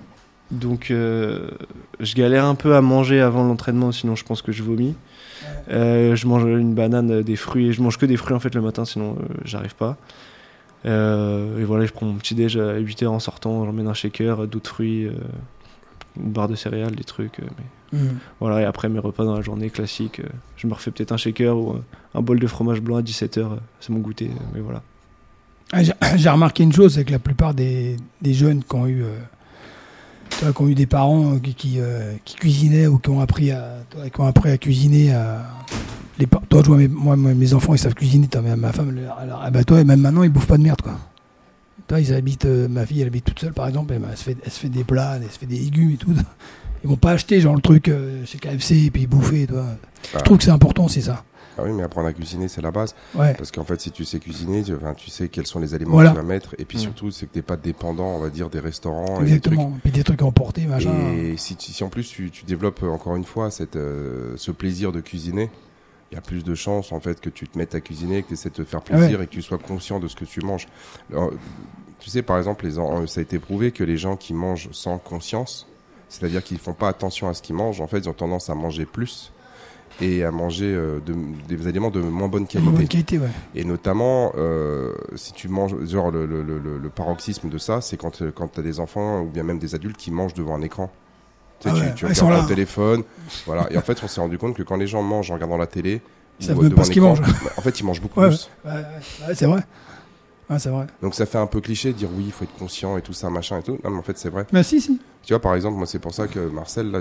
[0.50, 4.94] Donc, je galère un peu à manger avant l'entraînement, sinon je pense que je vomis.
[5.68, 8.60] Je mange une banane, des fruits, et je mange que des fruits en fait le
[8.60, 9.96] matin, sinon j'arrive pas.
[10.86, 14.42] Euh, et voilà, je prends mon petit déj à 8h en sortant, j'emmène un shaker,
[14.42, 15.12] euh, d'autres fruits, euh,
[16.20, 17.40] une barre de céréales, des trucs.
[17.40, 18.16] euh, mais Mm.
[18.40, 20.20] voilà, et après mes repas dans la journée classique,
[20.56, 21.76] je me refais peut-être un shaker ou
[22.14, 23.46] un bol de fromage blanc à 17h,
[23.78, 24.82] c'est mon goûter, mais voilà.
[25.72, 25.80] Ah,
[26.16, 29.04] J'ai remarqué une chose, c'est que la plupart des, des jeunes qui ont eu,
[30.30, 33.76] qui ont eu des parents qui, qui, euh, qui cuisinaient ou qui ont appris à,
[34.12, 35.44] qui ont appris à cuisiner, à,
[36.18, 38.96] les, toi, vois mes, moi, mes enfants, ils savent cuisiner, ma femme,
[39.32, 40.98] ah bah, toi, et même maintenant, ils bouffent pas de merde, quoi.
[41.86, 44.22] Toi, ils habitent, euh, ma fille, elle habite toute seule, par exemple, et elle, se
[44.24, 46.12] fait, elle se fait des plats, elle se fait des légumes et tout.
[46.84, 49.64] ils vont pas acheter genre le truc euh, chez KFC et puis bouffer, toi.
[50.14, 50.18] Ah.
[50.18, 51.24] Je trouve que c'est important, c'est ça.
[51.58, 52.94] Ah oui, mais apprendre à cuisiner, c'est la base.
[53.14, 53.34] Ouais.
[53.34, 55.92] Parce qu'en fait, si tu sais cuisiner, tu, enfin, tu sais quels sont les aliments
[55.92, 56.10] Voilà.
[56.10, 56.54] que tu vas mettre.
[56.58, 56.80] Et puis Mm.
[56.80, 59.20] surtout, c'est que t'es pas dépendant, on va dire, des restaurants.
[59.20, 59.52] et des trucs.
[59.54, 59.78] Exactement.
[59.82, 60.90] Puis des trucs à emporter, machin.
[61.16, 64.50] Et si, tu- si en plus tu, tu développes encore une fois cette, euh, ce
[64.50, 65.48] plaisir de cuisiner,
[66.10, 68.28] il y a plus de chances en fait que tu te mettes à cuisiner, que
[68.28, 70.40] tu essaies de te faire plaisir et que tu sois conscient de ce que tu
[70.40, 70.66] manges.
[71.10, 71.30] Alors,
[71.98, 74.68] tu sais, par exemple, les, en- ça a été prouvé que les gens qui mangent
[74.72, 75.66] sans conscience,
[76.08, 78.54] c'est-à-dire qu'ils font pas attention à ce qu'ils mangent, en fait, ils ont tendance à
[78.54, 79.32] manger plus
[80.00, 81.14] et à manger euh, de-
[81.48, 82.70] des aliments de moins bonne qualité.
[82.72, 83.30] bonne qualité, ouais.
[83.54, 87.80] Et notamment, euh, si tu manges, genre le, le, le, le- le paroxysme de ça,
[87.80, 90.34] c'est quand, euh, quand tu as des enfants ou bien même des adultes qui mangent
[90.34, 90.90] devant un écran.
[91.60, 92.42] Tu, sais, Ah tu- ouais, tu regardes sont là.
[92.42, 93.02] un téléphone,
[93.46, 93.66] voilà.
[93.70, 95.66] Et en fait, on s'est rendu compte que quand les gens mangent en regardant la
[95.66, 96.00] télé,
[96.40, 97.20] Ils savent même pas ce qu'ils mangent.
[97.56, 98.50] en fait, ils mangent beaucoup Ouais, plus.
[98.64, 98.72] Ouais,
[99.34, 99.62] c'est vrai.
[100.58, 100.86] C'est vrai.
[101.00, 103.14] Donc ça fait un peu cliché de dire oui, il faut être conscient et tout
[103.14, 103.78] ça, machin et tout.
[103.82, 104.46] Non, mais en fait, c'est vrai.
[104.52, 105.00] Mais si, si.
[105.22, 106.98] Tu vois, par exemple, moi, c'est pour ça que Marcel, là,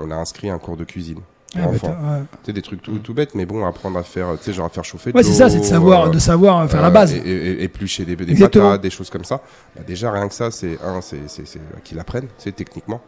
[0.00, 1.18] on a inscrit un cours de cuisine.
[1.54, 1.94] Ah, t'as- ouais.
[2.42, 4.66] Tu sais, des trucs tout, tout bêtes, mais bon, apprendre à faire, tu sais, genre
[4.66, 6.90] à faire chauffer Ouais, c'est ça, c'est de savoir, euh, de savoir faire la Euh,
[6.90, 7.12] base.
[7.14, 9.42] Et, et- éplucher des, des patates, des choses comme ça.
[9.76, 11.44] Bah, déjà, rien que ça, c'est un, c'est c'est
[11.84, 13.00] qu'ils apprennent, c'est techniquement.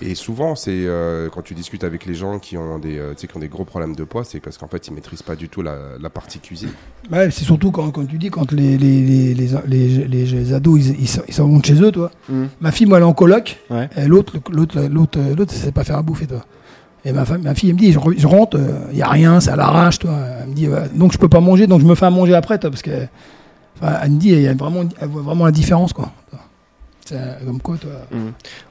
[0.00, 3.22] Et souvent, c'est euh, quand tu discutes avec les gens qui ont des, euh, tu
[3.22, 5.34] sais, qui ont des gros problèmes de poids, c'est parce qu'en fait, ils maîtrisent pas
[5.36, 6.70] du tout la, la partie cuisine.
[7.10, 10.52] Ouais, c'est surtout quand, quand tu dis quand les, les, les, les, les, les- les
[10.54, 12.10] ados ils, ils, s'en- ils s'en vont de chez eux, toi.
[12.28, 12.44] Mm.
[12.60, 13.58] Ma fille, moi, elle est en coloc.
[13.70, 13.88] Ouais.
[13.96, 16.44] Et l'autre, l'autre, l'autre, l'autre, elle sait pas faire à bouffer, toi.
[17.04, 18.58] Et ma, femme, ma fille, elle me dit, je, je rentre,
[18.92, 20.14] il y a rien, c'est à l'arrache, toi.
[20.42, 22.34] Elle me dit, ouais, donc je peux pas manger, donc je me fais à manger
[22.34, 22.90] après, toi, parce que,
[24.02, 26.12] elle me dit, il y a vraiment, elle voit vraiment la différence, quoi.
[27.44, 27.90] Comme quoi, toi.
[28.10, 28.16] Mm.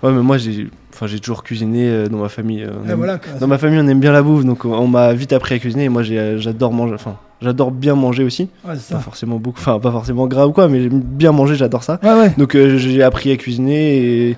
[0.06, 2.64] Ouais, mais moi, j'ai enfin, j'ai toujours cuisiné euh, dans ma famille.
[2.64, 3.34] euh, aime- voilà, quoi.
[3.40, 5.60] Dans ma famille, on aime bien la bouffe, donc on, on m'a vite appris à
[5.60, 5.86] cuisiner.
[5.86, 6.94] Et moi, j'adore manger.
[6.96, 8.44] Enfin, j'adore bien manger aussi.
[8.66, 9.00] Ouais, c'est Pas ça.
[9.00, 12.00] forcément beaucoup, enfin, pas forcément gras ou quoi, mais j'aime bien manger, j'adore ça.
[12.04, 12.34] Ouais, ouais.
[12.38, 14.30] Donc, euh, j'ai appris à cuisiner et,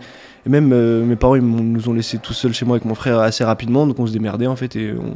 [0.45, 2.95] et même euh, mes parents, ils nous ont laissé tout seuls chez moi avec mon
[2.95, 5.13] frère assez rapidement, donc on se démerdait en fait et on,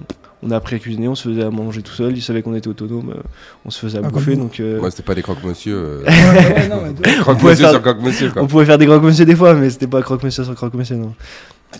[0.47, 2.15] on a appris à cuisiner, on se faisait à manger tout seul.
[2.17, 3.21] Ils savaient qu'on était autonome, euh,
[3.65, 4.59] on se faisait à Ah, bouffer, donc.
[4.59, 5.75] euh, Moi, c'était pas des croque-monsieur.
[5.75, 6.69] Euh, Ouais, ouais,
[7.05, 8.41] ouais, croque-monsieur faire- sur croque-monsieur, quoi.
[8.43, 11.13] On pouvait faire des croque-monsieur des fois, mais c'était pas croque-monsieur sur croque-monsieur, non.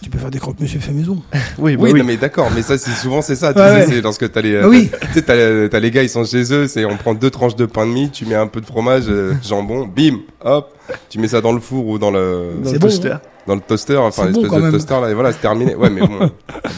[0.01, 1.21] tu peux faire des croque-monsieur fait maison.
[1.57, 1.99] Oui, bah Oui, oui.
[1.99, 3.53] non, mais d'accord, mais ça, c'est souvent, c'est ça.
[3.53, 3.85] Tu Ouais, sais, ouais.
[3.87, 4.91] c'est lorsque t'as les, Ah oui.
[5.25, 7.85] t'as, t'as les gars, ils sont chez eux, c'est, on prend deux tranches de pain
[7.87, 10.75] de mie, tu mets un peu de fromage, euh, jambon, bim, hop,
[11.09, 13.11] tu mets ça dans le four ou dans le, Dans C'est le bon, toaster.
[13.11, 13.21] hein.
[13.47, 14.71] dans le toaster, enfin, C'est bon, l'espèce quand de même.
[14.71, 15.73] toaster là, et voilà, c'est terminé.
[15.75, 16.29] Ouais, mais bon, au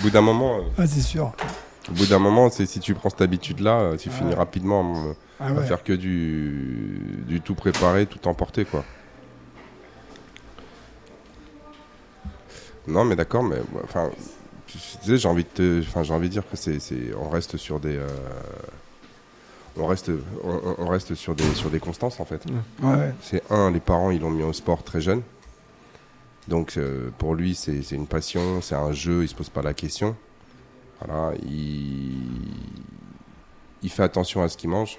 [0.04, 1.32] bout d'un moment, euh, Ouais, c'est sûr.
[1.89, 5.13] Au bout d'un moment, c'est, si tu prends cette habitude-là, euh, tu finis rapidement euh,
[5.39, 5.65] Ah à ouais.
[5.65, 8.84] faire que du, du tout préparé, tout emporté, quoi.
[12.88, 14.10] Non, mais d'accord, mais enfin,
[14.67, 17.58] tu sais, j'ai envie de, enfin, j'ai envie de dire que c'est, c'est, on reste
[17.58, 18.08] sur des, euh,
[19.78, 20.12] on reste,
[20.43, 22.43] on, reste sur des, sur des constances en fait.
[22.82, 23.13] Ouais.
[23.21, 25.21] C'est un, les parents, ils l'ont mis au sport très jeune.
[26.47, 29.62] Donc euh, pour lui, c'est c'est une passion, c'est un jeu, il se pose pas
[29.62, 30.15] la question.
[30.99, 32.12] Voilà, il,
[33.83, 34.97] il fait attention à ce qu'il mange.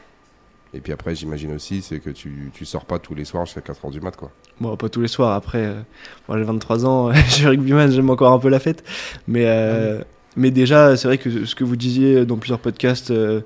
[0.72, 3.60] Et puis après, j'imagine aussi, c'est que tu, tu sors pas tous les soirs jusqu'à
[3.60, 4.30] 4h du mat, quoi.
[4.60, 5.34] Bon, pas tous les soirs.
[5.34, 5.80] Après, euh,
[6.28, 8.84] moi j'ai 23 ans, je suis rugbyman, j'aime encore un peu la fête.
[9.26, 10.00] Mais, euh,
[10.36, 13.40] mais déjà, c'est vrai que ce que vous disiez dans plusieurs podcasts, euh,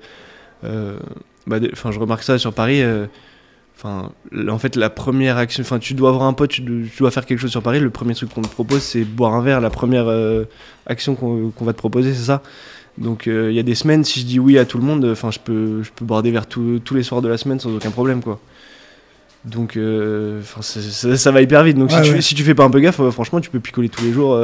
[0.65, 0.99] euh,
[1.47, 2.83] bah, enfin, je remarque ça sur Paris.
[3.77, 4.13] Enfin,
[4.49, 7.11] en fait, la première action, enfin, tu dois avoir un pote, tu, dois- tu dois
[7.11, 7.81] faire quelque chose sur Paris.
[7.81, 9.61] Le premier truc qu'on te propose, c'est boire un verre.
[9.61, 10.45] La première euh,
[10.87, 12.41] action qu'on qu'on va te proposer, c'est ça.
[12.99, 15.05] Donc, euh, il y a des semaines, si je dis oui à tout le monde,
[15.11, 17.59] enfin, je peux, je peux boire des verres tous- tous les soirs de la semaine
[17.59, 18.39] sans aucun problème, quoi.
[19.45, 21.77] Donc, euh, ça va hyper vite.
[21.77, 22.17] Donc, Ouais, si, ouais.
[22.17, 24.13] Tu, si tu fais pas un peu gaffe, euh, franchement, tu peux picoler tous les
[24.13, 24.39] jours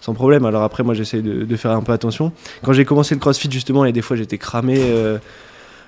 [0.00, 0.44] sans problème.
[0.46, 2.32] Alors après, moi, j'essaie de, de faire un peu attention.
[2.62, 4.76] Quand j'ai commencé le CrossFit, justement, et des fois, j'étais cramé.
[4.78, 5.18] euh,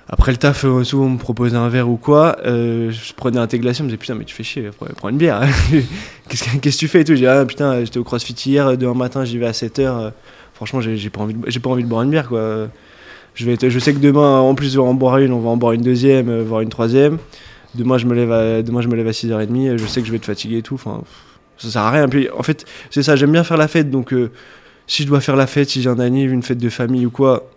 [0.09, 2.37] après le taf, euh, souvent on me proposait un verre ou quoi.
[2.45, 5.09] euh, je prenais un thé glacé, je me disais putain, mais tu fais chier, prends,
[5.09, 5.41] une bière.
[6.29, 7.13] Qu'est-ce que tu fais et tout?
[7.13, 10.11] Je dis ah putain, j'étais au crossfit hier, demain matin j'y vais à 7h.
[10.53, 12.67] franchement, j'ai j'ai pas, envie de- j'ai pas envie de boire une bière quoi.
[13.35, 15.83] Je, sais que demain, en plus de en boire une, on va en boire une
[15.83, 17.19] deuxième, euh, voire une troisième.
[17.75, 20.07] Demain, je me lève à, demain, je me lève à 6h30, euh, je sais que
[20.07, 20.73] je vais être fatigué et tout.
[20.73, 21.03] Enfin,
[21.59, 22.09] ça sert à rien.
[22.09, 24.13] Puis en fait, c'est ça, j'aime bien faire la fête donc.
[24.87, 27.11] si je dois faire la fête, si j'ai un anniv, une fête de famille ou
[27.11, 27.47] quoi,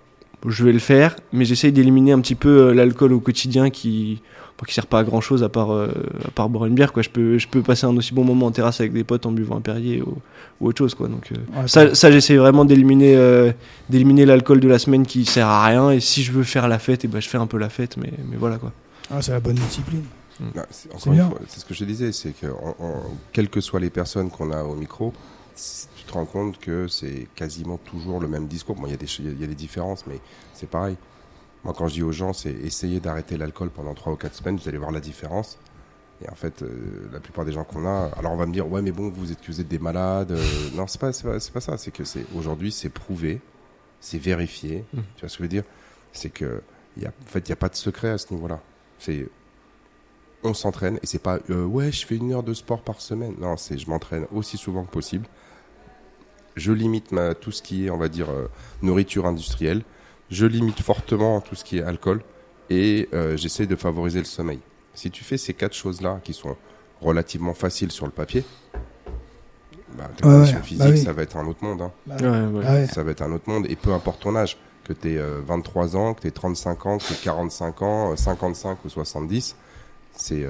[0.46, 4.22] je vais le faire, mais j'essaye d'éliminer un petit peu euh, l'alcool au quotidien qui
[4.58, 5.88] bon, qui sert pas à grand chose à part euh,
[6.24, 7.02] à part boire une bière quoi.
[7.02, 9.32] Je peux je peux passer un aussi bon moment en terrasse avec des potes en
[9.32, 10.16] buvant un Perrier ou,
[10.60, 11.08] ou autre chose quoi.
[11.08, 13.52] Donc euh, Ouais, ça, ça j'essaye vraiment d'éliminer euh,
[13.90, 16.78] d'éliminer l'alcool de la semaine qui sert à rien et si je veux faire la
[16.78, 18.72] fête et ben je fais un peu la fête mais mais voilà quoi.
[19.10, 20.04] Ah, c'est la bonne discipline.
[20.70, 21.28] C'est- encore C'est une bien.
[21.28, 24.30] fois, c'est ce que je disais, c'est que en- en- quelles que soient les personnes
[24.30, 25.12] qu'on a au micro,
[26.10, 28.76] te rends compte que c'est quasiment toujours le même discours.
[28.76, 30.20] Bon, il y a des il y a des différences, mais
[30.52, 30.96] c'est pareil.
[31.64, 34.56] Moi, quand je dis aux gens, c'est essayer d'arrêter l'alcool pendant trois ou quatre semaines,
[34.56, 35.58] vous allez voir la différence.
[36.22, 38.70] Et en fait, euh, la plupart des gens qu'on a, alors on va me dire,
[38.70, 40.32] ouais, mais bon, vous êtes, vous êtes des malades.
[40.32, 41.78] euh, non, c'est pas, pas, pas ça.
[41.78, 43.40] C'est que c'est aujourd'hui, c'est prouvé,
[44.00, 44.84] c'est vérifié.
[44.92, 44.98] Mm.
[45.16, 45.64] Tu vois ce que je veux dire?
[46.12, 46.62] C'est que,
[46.98, 48.60] y a, en fait, il y a pas de secret à ce niveau-là.
[48.98, 49.28] C'est,
[50.42, 53.34] on s'entraîne et c'est pas, euh, ouais, je fais une heure de sport par semaine.
[53.38, 55.26] Non, c'est, je m'entraîne aussi souvent que possible.
[56.56, 58.48] Je limite ma, tout ce qui est, on va dire, euh,
[58.82, 59.82] nourriture industrielle.
[60.30, 62.22] Je limite fortement tout ce qui est alcool
[62.70, 64.60] et euh, j'essaie de favoriser le sommeil.
[64.94, 66.56] Si tu fais ces quatre choses-là qui sont
[67.00, 68.44] relativement faciles sur le papier,
[69.96, 70.98] bah, ta Ouais, condition ouais, physique, bah oui.
[71.02, 71.82] ça va être un autre monde.
[71.82, 71.92] hein.
[72.06, 72.64] Bah, Ouais, ouais.
[72.66, 72.86] ah ouais.
[72.86, 75.96] Ça va être un autre monde et peu importe ton âge, que tu aies 23
[75.96, 79.56] ans, que tu aies 35 ans, que tu aies 45 ans, euh, 55 ou 70,
[80.12, 80.48] c'est euh,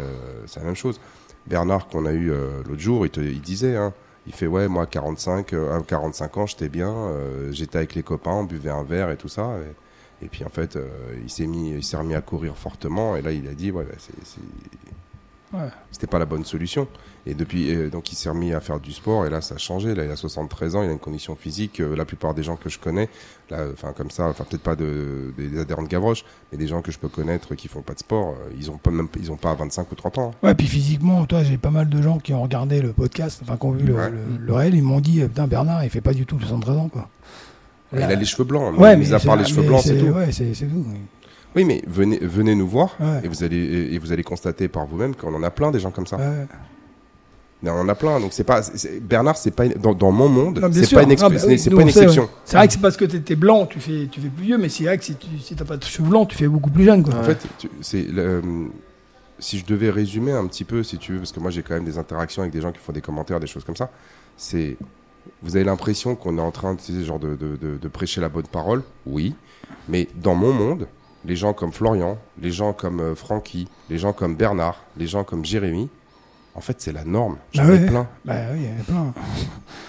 [0.56, 1.00] la même chose.
[1.46, 3.92] Bernard qu'on a eu euh, l'autre jour, il, te, il disait, hein,
[4.30, 8.04] il fait ouais moi 45, euh, à 45 ans j'étais bien, euh, j'étais avec les
[8.04, 9.56] copains, on buvait un verre et tout ça.
[10.22, 10.88] Et, puis en fait euh,
[11.20, 13.84] il s'est mis, il s'est remis à courir fortement et là il a dit ouais
[13.84, 14.40] bah, c'est-
[15.52, 15.68] Ouais.
[15.90, 16.86] c'était pas la bonne solution.
[17.26, 19.58] Et depuis, euh, donc il s'est remis à faire du sport et là ça a
[19.58, 19.94] changé.
[19.94, 21.80] Là il a 73 ans, il a une condition physique.
[21.80, 23.08] euh, la plupart des gens que je connais,
[23.50, 26.80] là, enfin comme ça, enfin peut-être pas de, des adhérents de Gavroche, mais des gens
[26.82, 29.30] que je peux connaître qui font pas de sport, euh, ils ont pas même, ils
[29.32, 30.30] ont pas 25 ou 30 ans.
[30.42, 33.56] Ouais, puis physiquement, toi, j'ai pas mal de gens qui ont regardé le podcast, enfin,
[33.58, 34.10] qui ont vu le, Ouais.
[34.10, 36.76] le- le réel, ils m'ont dit, euh, putain, Bernard, il fait pas du tout 73
[36.76, 37.08] ans, quoi.
[37.92, 39.98] Il a les cheveux blancs, Ouais, mais mis mais à part les cheveux blancs, c'est
[39.98, 40.06] tout.
[40.06, 40.86] Ouais, c'est tout.
[41.56, 41.64] Oui.
[41.64, 43.20] Mais venez, venez nous voir Ouais.
[43.24, 45.90] et vous allez et vous allez constater par vous-même qu'on en a plein des gens
[45.90, 46.16] comme ça.
[46.16, 46.46] Ouais.
[47.62, 48.62] On en a plein, donc c'est pas
[49.02, 51.68] Bernard, c'est pas une- dans, dans mon monde, c'est pas une, Ah, bah oui, c'est
[51.68, 52.26] pas une exception.
[52.46, 54.70] C'est vrai que c'est parce que t'étais blanc, tu fais, tu fais plus vieux, mais
[54.70, 56.84] c'est vrai que si tu si t'as pas de cheveux blancs, tu fais beaucoup plus
[56.84, 57.14] jeune, quoi.
[57.16, 58.40] En fait, tu- c'est le-
[59.38, 61.74] si je devais résumer un petit peu, si tu veux, parce que moi j'ai quand
[61.74, 63.90] même des interactions avec des gens qui font des commentaires, des choses comme ça,
[64.38, 64.78] c'est
[65.42, 68.22] vous avez l'impression qu'on est en train de, tu genre de, de- de- de prêcher
[68.22, 69.34] la bonne parole, oui,
[69.86, 70.86] mais dans mon monde,
[71.24, 75.22] les gens comme Florian, les gens comme euh, Francky, les gens comme Bernard, les gens
[75.24, 75.88] comme Jérémy,
[76.54, 77.36] en fait c'est la norme.
[77.52, 77.86] J'en Ah ai ouais.
[77.86, 78.08] plein.
[78.24, 79.14] Bah oui, il y en a plein.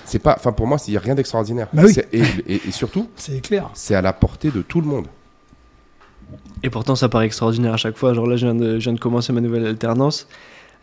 [0.05, 1.67] C'est pas, enfin pour moi, il n'y a rien d'extraordinaire.
[1.73, 1.93] Bah oui.
[1.93, 3.69] C'est- et, et- et surtout, C'est clair.
[3.73, 5.07] c'est à la portée de tout le monde.
[6.63, 8.13] Et pourtant, ça paraît extraordinaire à chaque fois.
[8.13, 10.27] Genre là, je viens de, je viens de commencer ma nouvelle alternance.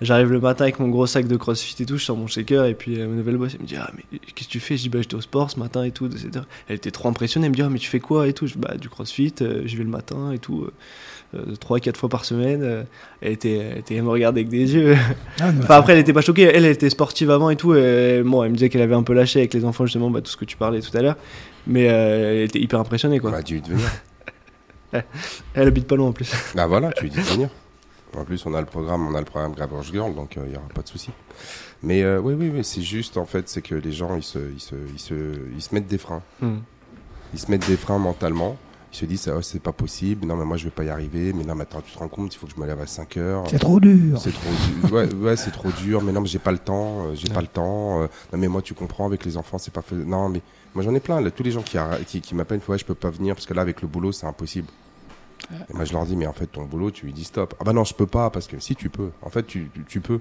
[0.01, 2.67] J'arrive le matin avec mon gros sac de crossfit et tout, je sors mon shaker
[2.67, 4.77] et puis euh, ma nouvelle boss elle me dit Ah, mais qu'est-ce que tu fais?
[4.77, 6.07] Je dis Bah, j'étais au sport ce matin et tout.
[6.07, 6.29] etc.
[6.69, 7.47] Elle était trop impressionnée.
[7.47, 8.47] Elle me dit Ah, mais tu fais quoi et tout?
[8.47, 10.63] Je dis Bah, du crossfit, euh, j'y vais le matin et tout.
[10.63, 10.73] euh,
[11.37, 12.63] euh, Trois, quatre fois par semaine.
[12.63, 12.85] euh,
[13.21, 14.97] elle, était, elle, était, elle me regardait avec des yeux.
[15.41, 16.43] Ah, Enfin, après, elle était pas choquée.
[16.43, 17.75] Elle, elle était sportive avant et tout.
[17.75, 20.21] Et, bon, elle me disait qu'elle avait un peu lâché avec les enfants, justement, bah,
[20.21, 21.17] tout ce que tu parlais tout à l'heure.
[21.67, 23.33] Mais euh, elle était hyper impressionnée, quoi.
[23.33, 23.79] Devenir.
[25.55, 26.33] Elle habite pas loin en plus.
[26.55, 27.49] Bah voilà, tu lui dis de venir.
[28.17, 30.57] En plus, on a le programme, on a le programme Gravage Girl, donc il n'y
[30.57, 31.11] aura pas de souci.
[31.83, 34.39] Mais euh, oui, oui, oui, c'est juste, en fait, c'est que les gens, ils se,
[34.39, 35.15] ils, se, ils, se,
[35.55, 36.23] ils se mettent des freins.
[36.41, 36.59] Hmm.
[37.35, 38.57] Ils se mettent des freins mentalement.
[38.91, 41.35] Ils se disent, ah, c'est pas possible, non, mais moi, je vais pas y arriver.
[41.35, 42.87] Mais non, mais attends, tu te rends compte, il faut que je me lève à
[42.87, 43.45] 5 heures.
[43.49, 44.19] c'est trop dur.
[44.19, 44.49] C'est trop
[44.89, 44.93] dur.
[44.95, 46.01] Ouais, ouais c'est trop dur.
[46.03, 47.09] Mais non, mais j'ai pas le temps.
[47.09, 48.01] euh, J'ai pas le temps.
[48.03, 49.95] euh, non, mais moi, tu comprends, avec les enfants, c'est pas fait.
[49.95, 50.41] Non, mais
[50.75, 51.21] moi, j'en ai plein.
[51.21, 53.53] Là, tous les gens qui, qui, qui m'appellent, ouais, je peux pas venir parce que
[53.53, 54.69] là, avec le boulot, c'est impossible.
[55.71, 57.55] Et moi, je leur dis, mais en fait, ton boulot, tu lui dis stop.
[57.61, 59.11] Ah bah non, je peux pas parce que si tu peux.
[59.23, 60.21] En fait, tu, tu, tu peux.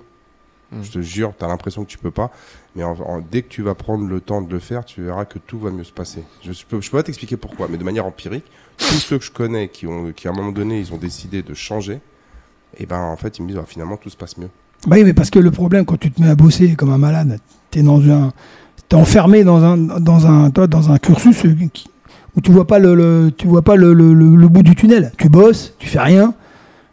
[0.71, 0.83] Mm.
[0.83, 2.31] Je te jure, tu as l'impression que tu peux pas.
[2.75, 5.25] Mais en- en- dès que tu vas prendre le temps de le faire, tu verras
[5.25, 6.23] que tout va mieux se passer.
[6.43, 8.45] Je, je peux, je peux pas t'expliquer pourquoi, mais de manière empirique,
[8.77, 11.41] tous ceux que je connais qui, ont, qui à un moment donné, ils ont décidé
[11.41, 11.99] de changer,
[12.77, 14.49] et ben en fait, ils me disent, ah, finalement, tout se passe mieux.
[14.85, 16.97] Bah oui, mais parce que le problème, quand tu te mets à bosser comme un
[16.97, 17.39] malade,
[17.71, 18.31] t'es dans un,
[18.89, 21.89] t'es enfermé dans un, dans un, toi, dans un cursus euh, qui-
[22.37, 25.11] où tu vois pas le, le- tu vois pas le, le- bout du tunnel.
[25.17, 26.33] Tu bosses, tu fais rien.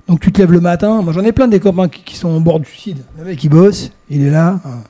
[0.08, 1.02] Donc tu te lèves le matin.
[1.02, 2.98] Moi, j'en ai plein des copains qui, qui sont au bord du suicide.
[3.18, 4.82] Le mec, il bosse, il est là, hein,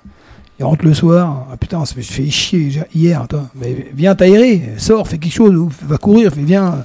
[0.58, 1.46] il rentre le soir.
[1.52, 3.44] Ah putain, ça me fait chier hier, toi.
[3.54, 6.84] Mais viens t'aérer, sors, fais quelque chose, ou va courir, fais viens.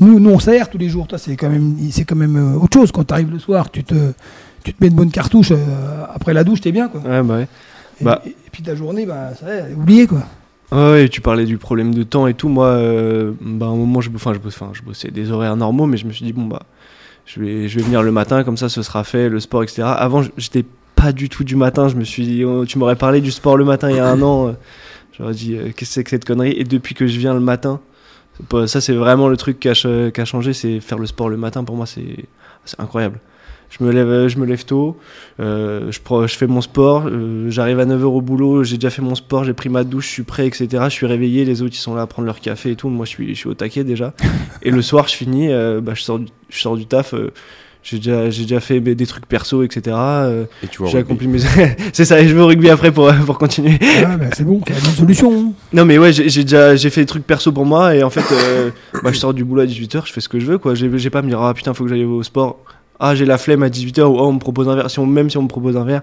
[0.00, 1.06] Nous, nous on s'aère tous les jours.
[1.06, 2.90] Toi, c'est quand même, c'est quand même euh, autre chose.
[2.90, 3.94] Quand tu arrives le soir, tu te,
[4.64, 7.00] tu te mets une bonne cartouche euh, après la douche, t'es bien, quoi.
[7.02, 7.48] Ouais, bah ouais.
[8.00, 8.22] Et, Bah.
[8.24, 10.22] et- et puis ta journée, bah, ça est, oublié, quoi.
[10.72, 12.48] Ouais, tu parlais du problème de temps et tout.
[12.48, 15.96] Moi, euh, bah, à un moment, je, enfin, je, je bossais des horaires normaux, mais
[15.96, 16.62] je me suis dit, bon, bah,
[17.26, 19.82] je vais, je vais venir le matin, comme ça, ce sera fait, le sport, etc.
[19.84, 21.88] Avant, j'étais pas du tout du matin.
[21.88, 24.06] Je me suis dit, oh, tu m'aurais parlé du sport le matin il y a
[24.06, 24.48] un an.
[24.48, 24.52] euh,
[25.18, 26.54] J'aurais dit, euh, qu'est-ce que c'est que cette connerie?
[26.56, 27.80] Et depuis que je viens le matin,
[28.66, 31.64] ça, c'est vraiment le truc qui a, changé, c'est faire le sport le matin.
[31.64, 32.26] Pour moi, c'est
[32.78, 33.18] incroyable.
[33.70, 34.96] Je me lève, je me lève tôt,
[35.38, 39.00] euh, je, je fais mon sport, euh, j'arrive à 9h au boulot, j'ai déjà fait
[39.00, 40.66] mon sport, j'ai pris ma douche, je suis prêt, etc.
[40.86, 42.88] Je suis réveillé, les autres ils sont là à prendre leur café et tout.
[42.88, 44.12] Moi je suis, je suis au taquet déjà.
[44.62, 47.32] et le soir je finis, euh, bah, je, sors du, je sors du taf, euh,
[47.84, 49.96] j'ai déjà, j'ai déjà fait des trucs perso, etc.
[49.96, 51.38] euh, Et tu vois, j'ai accompli mes.
[51.92, 53.78] C'est ça, et je vais au rugby après pour, pour continuer.
[54.04, 55.54] Ah, bah, c'est bon, t'as une solution.
[55.72, 58.24] Non mais ouais, j'ai déjà j'ai fait des trucs perso pour moi et en fait,
[58.32, 58.70] euh,
[59.04, 60.74] bah, je sors du boulot à 18h, je fais ce que je veux quoi.
[60.74, 62.58] J'ai pas à me dire ah putain faut que j'aille au sport
[63.00, 65.06] ah j'ai la flemme à 18h ou oh, on me propose un verre, si on,
[65.06, 66.02] même si on me propose un verre,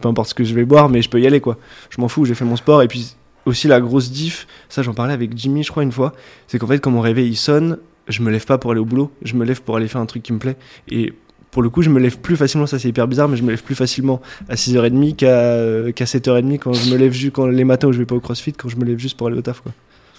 [0.00, 1.58] peu importe ce que je vais boire, mais je peux y aller quoi.
[1.90, 4.94] Je m'en fous, j'ai fait mon sport et puis aussi la grosse diff, ça j'en
[4.94, 6.12] parlais avec Jimmy je crois une fois,
[6.46, 7.78] c'est qu'en fait quand mon réveil il sonne,
[8.08, 10.06] je me lève pas pour aller au boulot, je me lève pour aller faire un
[10.06, 10.56] truc qui me plaît
[10.88, 11.12] et
[11.56, 13.48] pour le coup, je me lève plus facilement, ça c'est hyper bizarre, mais je me
[13.48, 17.46] lève plus facilement à 6h30 qu'à euh, qu'à 7h30 quand je me lève juste quand
[17.46, 19.38] les matins où je vais pas au CrossFit, quand je me lève juste pour aller
[19.38, 19.72] au taf quoi.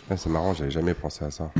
[0.10, 1.52] Ah, c'est marrant, j'avais jamais pensé à ça.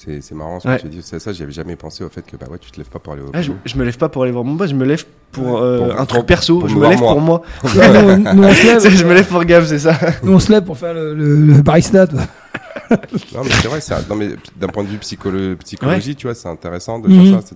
[0.00, 0.76] C'est c'est marrant ce Ouais.
[0.76, 1.00] que tu dis.
[1.02, 3.14] C'est ça, j'avais jamais pensé au fait que bah ouais, tu te lèves pas pour
[3.14, 5.04] aller au Ah, je, me lève pas pour aller voir mon boss, je me lève
[5.32, 7.12] pour euh, Pour- un truc pour- perso, pour je me lève moi.
[7.14, 7.42] pour moi.
[7.64, 9.98] Ouais, nous, nous, on se lève, je me lève pour Gab, c'est ça.
[10.22, 12.06] nous, on se lève pour faire le, le, le barista.
[12.06, 12.20] toi.
[13.34, 16.26] Non, mais c'est vrai, c'est un- non, mais d'un point de vue psycholo- psychologie, tu
[16.28, 17.54] vois, c'est intéressant de faire ça.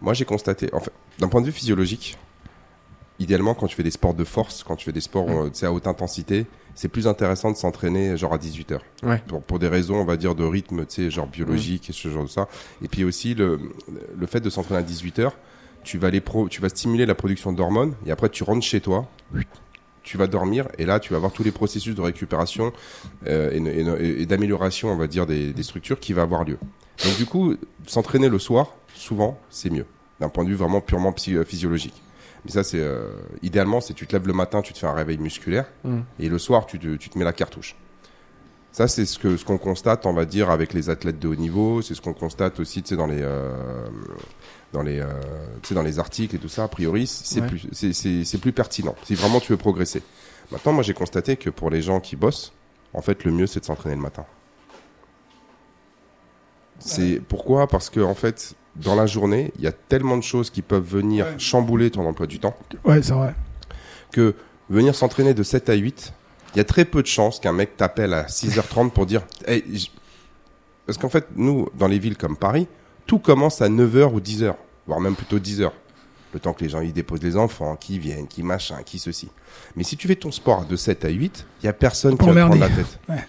[0.00, 2.16] Moi, j'ai constaté, en fait, d'un point de vue physiologique,
[3.18, 5.72] idéalement, quand tu fais des sports de force, quand tu fais des sports euh, à
[5.72, 8.84] haute intensité, c'est plus intéressant de s'entraîner genre à 18 heures.
[9.02, 9.20] Ouais.
[9.26, 12.06] Pour, pour des raisons, on va dire, de rythme, tu sais, genre biologique et ce
[12.08, 12.46] genre de ça.
[12.82, 13.58] Et puis aussi, le,
[14.16, 15.36] le fait de s'entraîner à 18 heures,
[15.82, 18.80] tu vas, les pro, tu vas stimuler la production d'hormones et après, tu rentres chez
[18.80, 19.08] toi.
[20.02, 22.72] Tu vas dormir et là tu vas avoir tous les processus de récupération
[23.26, 26.58] euh, et, et- et d'amélioration, on va dire, des, des structures qui va avoir lieu.
[27.04, 27.56] Donc du coup,
[27.88, 29.84] s'entraîner le soir, souvent, c'est mieux,
[30.20, 32.00] d'un point de vue vraiment purement psy- euh, physiologique.
[32.46, 33.10] Mais ça, c'est euh,
[33.42, 35.98] idéalement, c'est tu te lèves le matin, tu te fais un réveil musculaire, Mm.
[36.20, 37.76] et le soir, tu te, tu te mets la cartouche.
[38.72, 41.34] Ça, c'est ce que ce qu'on constate, on va dire, avec les athlètes de haut
[41.34, 41.80] niveau.
[41.82, 43.50] C'est ce qu'on constate aussi, tu sais, dans les euh,
[44.72, 45.06] dans les euh,
[45.62, 46.64] tu sais, dans les articles et tout ça.
[46.64, 47.46] A priori, c'est Ouais.
[47.46, 48.94] plus c'est- c'est c'est plus pertinent.
[49.04, 50.02] Si vraiment tu veux progresser.
[50.52, 52.52] Maintenant, moi, j'ai constaté que pour les gens qui bossent,
[52.92, 54.24] en fait, le mieux, c'est de s'entraîner le matin.
[56.78, 57.66] C'est pourquoi?
[57.66, 60.84] Parce que en fait, dans la journée, il y a tellement de choses qui peuvent
[60.86, 61.34] venir Ouais.
[61.38, 63.34] chambouler ton emploi du temps Ouais, c'est vrai.
[64.12, 64.34] que
[64.70, 66.12] venir s'entraîner de 7 à 8,
[66.54, 69.62] il y a très peu de chances qu'un mec t'appelle à 6h30 pour dire Hey,
[69.72, 69.90] j-
[70.86, 72.66] Parce qu'en fait, nous, dans les villes comme Paris,
[73.06, 74.54] tout commence à 9h ou 10h,
[74.86, 75.70] voire même plutôt 10h.
[76.34, 79.30] Le temps que les gens y déposent les enfants, qui viennent, qui machin, qui ceci.
[79.74, 82.26] Mais si tu fais ton sport de 7 à 8, il y a personne qui
[82.26, 82.98] va te prendre la tête.
[83.08, 83.26] Ouais,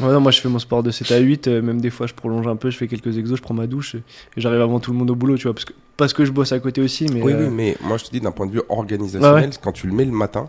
[0.00, 2.14] non, moi je fais mon sport de 7 à 8, euh, même des fois je
[2.14, 4.02] prolonge un peu, je fais quelques exos, je prends ma douche et,
[4.36, 6.32] et j'arrive avant tout le monde au boulot, tu vois, parce que, parce que je
[6.32, 7.22] bosse à côté aussi, mais.
[7.22, 9.56] Oui, euh, oui, mais moi je te dis d'un point de vue organisationnel, ouais.
[9.62, 10.48] quand tu le mets le matin,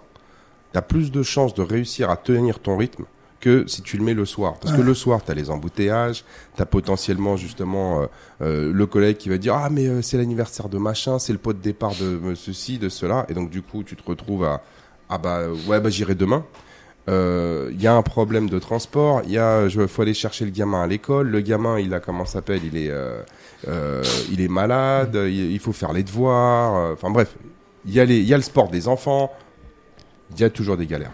[0.71, 3.05] tu as plus de chances de réussir à tenir ton rythme
[3.43, 4.55] que si tu le mets le soir.
[4.61, 6.23] Parce que le soir, tu as les embouteillages,
[6.55, 8.05] tu as potentiellement justement euh,
[8.41, 11.39] euh, le collègue qui va dire Ah, mais euh, c'est l'anniversaire de machin, c'est le
[11.39, 13.25] pot de départ de ceci, de cela.
[13.27, 14.61] Et donc, du coup, tu te retrouves à
[15.09, 16.45] Ah, bah ouais, bah j'irai demain.
[17.09, 20.45] Euh, Il y a un problème de transport, il y a, je faut aller chercher
[20.45, 21.27] le gamin à l'école.
[21.29, 23.21] Le gamin, il a comment s'appelle Il est, euh,
[23.67, 25.15] euh, il est malade.
[25.15, 26.75] Il, il faut faire les devoirs.
[26.75, 27.35] euh, Enfin bref,
[27.85, 29.31] il y a les, il y a le sport des enfants.
[30.31, 31.11] Il y a toujours des galères.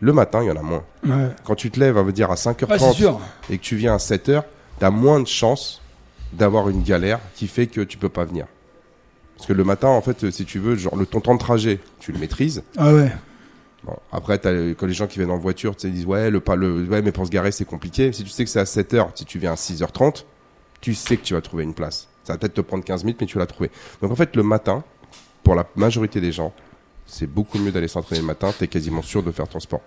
[0.00, 0.82] Le matin, il y en a moins.
[1.06, 3.20] Ouais, Quand tu te lèves, va dire à 5h30 Ouais, c'est sûr.
[3.50, 4.42] et que tu viens à 7h,
[4.78, 5.80] tu as moins de chances
[6.32, 8.46] d'avoir une galère qui fait que tu peux pas venir.
[9.36, 11.78] Parce que le matin, en fait, si tu veux, genre le ton temps de trajet,
[12.00, 12.62] tu le maîtrises.
[12.76, 13.12] Ah ouais.
[13.84, 16.84] Bon, après, euh, quand les gens qui viennent en voiture, tu disent ouais, le, le,
[16.84, 18.12] ouais, mais pour se garer, c'est compliqué.
[18.12, 20.24] Si tu sais que c'est à 7h, si tu viens à 6h30,
[20.80, 22.08] tu sais que tu vas trouver une place.
[22.24, 23.70] Ça va peut-être te prendre 15 minutes, mais tu vas la trouver.
[24.00, 24.84] Donc en fait, le matin,
[25.42, 26.52] pour la majorité des gens,
[27.06, 28.52] c'est beaucoup mieux d'aller s'entraîner le matin.
[28.58, 29.82] T'es quasiment sûr de faire ton sport.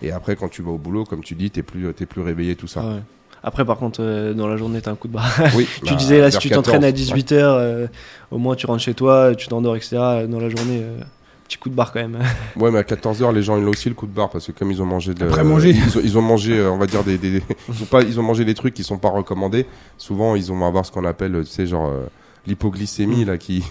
[0.00, 2.56] Et après, quand tu vas au boulot, comme tu dis, t'es plus, t'es plus réveillé,
[2.56, 2.80] tout ça.
[2.82, 3.02] ah ouais.
[3.42, 5.30] Après, par contre, euh, dans la journée, t'as un coup de barre.
[5.54, 5.68] Oui.
[5.76, 7.88] tu bah, disais là, si tu t'entraînes à 14, 18h,
[8.30, 9.96] au moins tu rentres chez toi, tu t'endors, etc.
[10.26, 10.98] Dans la journée, euh,
[11.46, 12.18] petit coup de barre quand même.
[12.56, 14.52] Ouais, mais à 14h, les gens, ils ont aussi le coup de barre parce que
[14.52, 15.26] comme ils ont mangé de.
[15.26, 15.70] Après manger.
[15.74, 17.18] Ils ont, ils ont mangé, euh, on va dire, des.
[17.18, 19.66] des- ils, ont pas, ils ont mangé des trucs qui sont pas recommandés.
[19.98, 22.06] Souvent, ils vont avoir ce qu'on appelle, tu sais, genre, euh,
[22.46, 23.64] l'hypoglycémie, là, qui.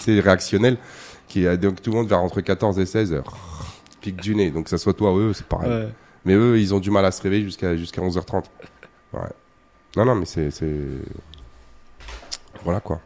[0.00, 0.76] c'est réactionnel.
[1.28, 3.20] Qui, a- donc tout le monde vers entre 14 et 16, euh,
[4.00, 4.50] pique du nez.
[4.50, 5.70] Donc, que ça soit toi ou eux, c'est pareil.
[5.70, 5.88] Ouais.
[6.26, 8.44] Mais eux, ils ont du mal à se réveiller jusqu'à jusqu'à 11h30.
[9.14, 9.20] Ouais.
[9.96, 10.50] Non, non, mais c'est.
[10.50, 10.68] c'est-
[12.64, 13.00] Voilà quoi.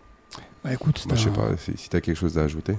[0.65, 2.75] Bah écoute, je sais pas si, si t'as quelque chose à ajouter.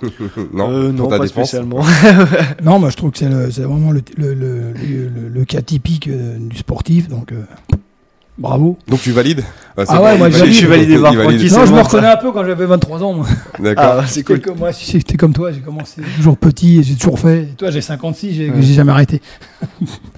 [0.52, 1.48] non, Euh, non, pas défense.
[1.48, 1.82] spécialement.
[2.62, 3.26] Non, moi je trouve que c'est
[3.62, 7.42] vraiment le, le, le, le- le- le cas typique euh, du sportif, donc euh,
[8.38, 8.76] bravo.
[8.88, 9.42] Donc tu valides
[9.76, 11.38] Ah ouais, moi, je suis validé par valide.
[11.48, 13.22] Francky, non, je me reconnais un peu quand j'avais 23 ans.
[13.58, 13.84] D'accord.
[14.00, 14.36] Ah, c'est cool.
[14.36, 17.42] J'étais comme, moi, si j'étais comme toi, j'ai commencé toujours petit et j'ai toujours fait.
[17.42, 18.62] Et toi, j'ai 56, j'ai Ouais.
[18.62, 19.20] jamais arrêté.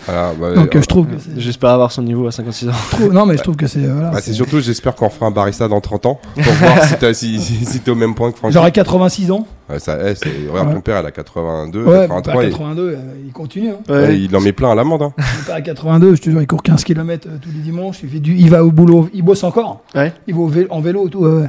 [0.06, 1.40] Voilà, bah, Donc euh, euh, je trouve que c'est.
[1.40, 2.72] J'espère avoir son niveau à 56 ans.
[2.90, 3.80] trouve- non, mais je trouve que c'est.
[3.80, 6.96] Voilà, bah, c'est surtout, j'espère qu'on fera un barista dans 30 ans pour voir si
[6.96, 8.52] t'es si, si, si t'es au même point que Francky.
[8.54, 9.46] J'aurais 86 ans.
[9.68, 10.74] Ouais, ça, eh, c'est, regarde, Ouais.
[10.74, 12.96] ton père, il a 82, Ouais, mon 83, père à et- 82, euh,
[13.26, 13.70] il continue.
[13.70, 13.78] Hein.
[13.88, 15.02] ouais, il en met plein à l'amende.
[15.02, 15.12] Hein.
[15.18, 17.98] Mon père à 82, je te jure, il court 15 km tous les dimanches.
[18.04, 19.82] Il, fait du, il va au boulot, il bosse encore.
[19.94, 20.12] Ouais.
[20.28, 21.18] Il va vélo- en vélo et tout.
[21.24, 21.48] Ouais, ouais.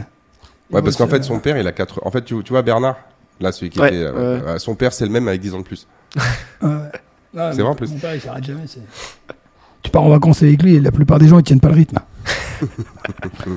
[0.71, 2.01] Il Ouais, parce qu'en fait, euh, son père, il a 4.
[2.03, 2.97] En fait, tu, tu vois, Bernard,
[3.39, 3.97] là, celui qui Ouais, était.
[4.03, 4.43] euh, ouais.
[4.47, 5.87] euh, son père, c'est le même avec 10 ans de plus.
[6.15, 6.21] ouais,
[6.69, 6.73] ouais.
[7.33, 7.91] Non, C'est vrai, en plus.
[7.91, 8.61] Mon père, il s'arrête jamais.
[9.87, 11.75] Tu pars en vacances avec lui et la plupart des gens, ils tiennent pas le
[11.75, 11.99] rythme.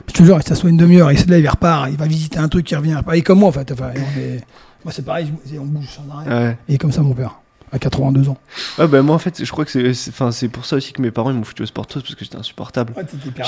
[0.07, 2.39] Je te jure, il s'assoit une demi-heure, il se lève, il repart, il va visiter
[2.39, 3.01] un truc, il revient.
[3.15, 3.73] Et comme moi, en fait.
[3.73, 4.41] Enfin, on est-
[4.85, 6.29] Moi, c'est pareil, on bouge sans arrêt.
[6.47, 6.59] Ouais.
[6.69, 7.41] Et comme ça, mon père,
[7.73, 8.37] à 82 ans.
[8.79, 10.93] Ouais, bah, moi, en fait, je crois que c'est- c'est enfin, c'est pour ça aussi
[10.93, 12.93] que mes parents ils m'ont foutu au sportos parce que j'étais insupportable.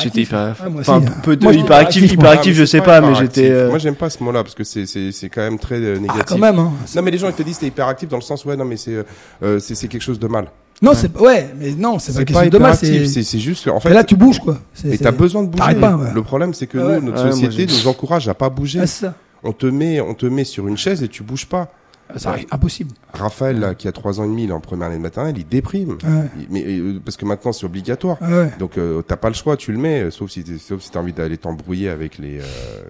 [0.03, 0.57] J'étais hyper.
[0.61, 1.07] Ouais, moi enfin, aussi.
[1.23, 3.49] peu de- Moi, hyperactif, hyperactif, Ah, je sais c'est pas, mais j'étais.
[3.49, 5.99] euh, Moi, j'aime pas ce mot-là parce que c'est- c'est c'est quand même très euh,
[6.01, 6.23] négatif.
[6.23, 6.73] Ah, quand même, hein.
[6.97, 8.77] Non, mais les gens ils te disent t'es hyperactif dans le sens ouais non mais
[8.77, 9.05] c'est
[9.45, 10.47] euh, c'est c'est quelque chose de mal.
[10.83, 12.75] Non, c'est ouais, mais non, c'est pas pas chose de mal.
[12.75, 13.89] hyperactif, C'est juste en fait.
[13.91, 14.59] Mais là, tu bouges, quoi.
[14.75, 15.75] C'est- Et t'as besoin de bouger.
[15.77, 16.09] Pas, ouais.
[16.13, 17.01] Le problème c'est que Ouais.
[17.01, 18.81] nous notre société nous encourage à pas bouger.
[18.83, 19.15] Ah, c'est ça.
[19.45, 21.71] On te met on te met sur une chaise et tu bouges pas.
[22.17, 22.91] Ça arrive, impossible.
[23.15, 25.35] Raphaël là, qui a 3 ans et demi il est en première année de maternelle
[25.39, 25.93] il déprime.
[26.05, 26.29] Ouais.
[26.39, 28.19] Il- Mais euh, parce que maintenant c'est obligatoire.
[28.21, 28.51] Ah ouais.
[28.59, 31.01] Donc euh, t'as pas le choix, tu le mets, euh, sauf si sauf si t'as
[31.01, 32.43] envie d'aller t'embrouiller avec les, euh,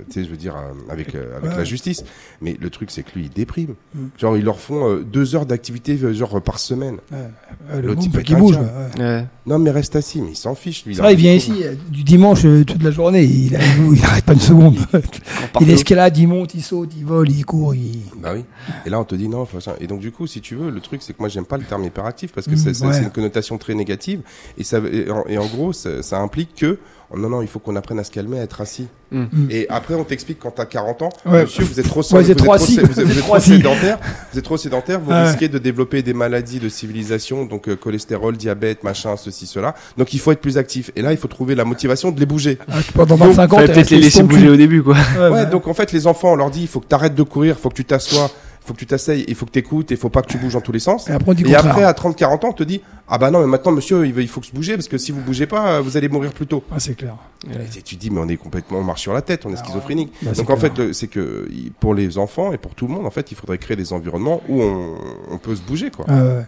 [0.09, 0.57] tu sais, je veux dire,
[0.89, 1.57] avec euh, avec Ouais.
[1.59, 2.05] la justice.
[2.41, 3.75] Mais le truc c'est que lui il déprime.
[3.95, 3.99] Mm.
[4.19, 6.97] Genre ils leur font euh, deux heures d'activité genre par semaine.
[7.13, 8.57] Ouais, le qu'il un bouge.
[8.57, 8.63] ouais,
[8.99, 9.05] ouais.
[9.05, 9.27] ouais.
[9.47, 10.97] Non mais reste assis, mais il s'en fiche lui.
[10.97, 11.53] C'est vrai, il vient ici
[11.91, 13.23] du dimanche toute la journée.
[13.23, 14.77] Il, il, il arrête pas une seconde.
[15.61, 17.75] il escalade, il monte, il saute, il vole, il court.
[17.75, 18.01] Il...
[18.21, 18.45] Bah oui.
[18.87, 19.45] Et là on te dit non.
[19.47, 19.75] faut ça.
[19.81, 21.65] Et donc du coup si tu veux, le truc c'est que moi j'aime pas le
[21.65, 23.03] terme hyperactif parce que Mm, c'est ouais.
[23.03, 24.21] une connotation très négative
[24.59, 26.79] et ça et en, et en gros ça, ça implique que
[27.11, 28.87] oh, non non il faut qu'on apprenne à se calmer, à être assis.
[29.11, 29.25] Mm.
[29.51, 31.43] Et après on t'explique quand t'as 40 ans, Ouais.
[31.43, 32.75] monsieur vous êtes trop Ouais, vous êtes trop assis.
[32.77, 33.57] sé- vous êtes- vous êtes trop trop assis.
[33.57, 33.99] sédentaire,
[34.33, 35.25] vous êtes trop sédentaire, vous Ouais.
[35.29, 39.75] risquez de développer des maladies de civilisation, donc euh, cholestérol, diabète, machin, ceci, cela.
[39.99, 40.91] Donc il faut être plus actif.
[40.97, 42.59] Et là il faut trouver la motivation de les bouger.
[42.69, 44.95] Ah, Pendant 25 ans, peut-être les laisser bouger au début, quoi.
[44.95, 45.47] Ouais, Ouais, ouais.
[45.47, 47.61] donc en fait les enfants on leur dit il faut que t'arrêtes de courir, il
[47.63, 50.09] faut que tu t'assois, il faut que tu t'asseyes, il faut que t'écoutes, il faut
[50.09, 51.09] pas que tu bouges dans tous les sens.
[51.09, 51.67] Et après, on dit Et contraire.
[51.67, 54.41] après, à 30-40 ans, on te dit Ah bah non, mais maintenant, monsieur, il faut
[54.41, 56.63] que se bouger parce que si vous bougez pas, vous allez mourir plus tôt.
[56.71, 57.17] Ah, c'est clair.
[57.51, 59.65] Et tu dis Mais on est complètement, on marche sur la tête, on est Ah
[59.65, 60.13] schizophrénique.
[60.23, 60.73] Bah, Donc en clair.
[60.77, 61.49] fait, c'est que
[61.81, 64.43] pour les enfants et pour tout le monde, en fait, il faudrait créer des environnements
[64.49, 64.95] où on,
[65.31, 66.05] on peut se bouger, quoi.
[66.09, 66.47] Ah, ouais.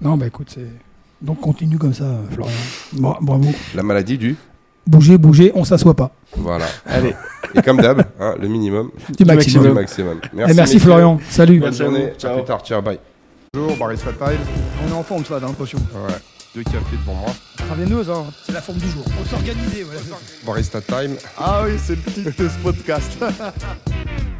[0.00, 0.66] Non, bah écoute, c'est.
[1.20, 2.52] Donc continue comme ça, Florian.
[2.94, 3.48] Bra- bravo.
[3.76, 4.34] La maladie du.
[4.86, 6.10] Bouger, bouger, on s'assoit pas.
[6.36, 6.66] Voilà.
[6.86, 7.14] Allez.
[7.54, 9.68] Et comme d'hab, hein, le minimum, Du maximum.
[9.68, 10.20] du maximum.
[10.34, 10.78] merci.
[10.80, 11.18] Florian.
[11.28, 11.60] Salut.
[11.60, 12.06] Bonne journée.
[12.10, 12.34] À Ciao.
[12.36, 12.62] plus tard.
[12.62, 12.82] Ciao.
[12.82, 12.98] Bye.
[13.54, 14.38] Bonjour, Barista Tile.
[14.86, 15.78] On est en forme, ça, dans potion.
[15.78, 16.14] Ouais.
[16.54, 17.30] Deux cafés devant moi.
[17.56, 18.24] Travailleuse, hein.
[18.44, 19.04] C'est la forme du jour.
[19.20, 20.00] On s'organiser, voilà.
[20.44, 21.16] Barista Time.
[21.38, 23.12] Ah oui, c'est le titre de ce podcast.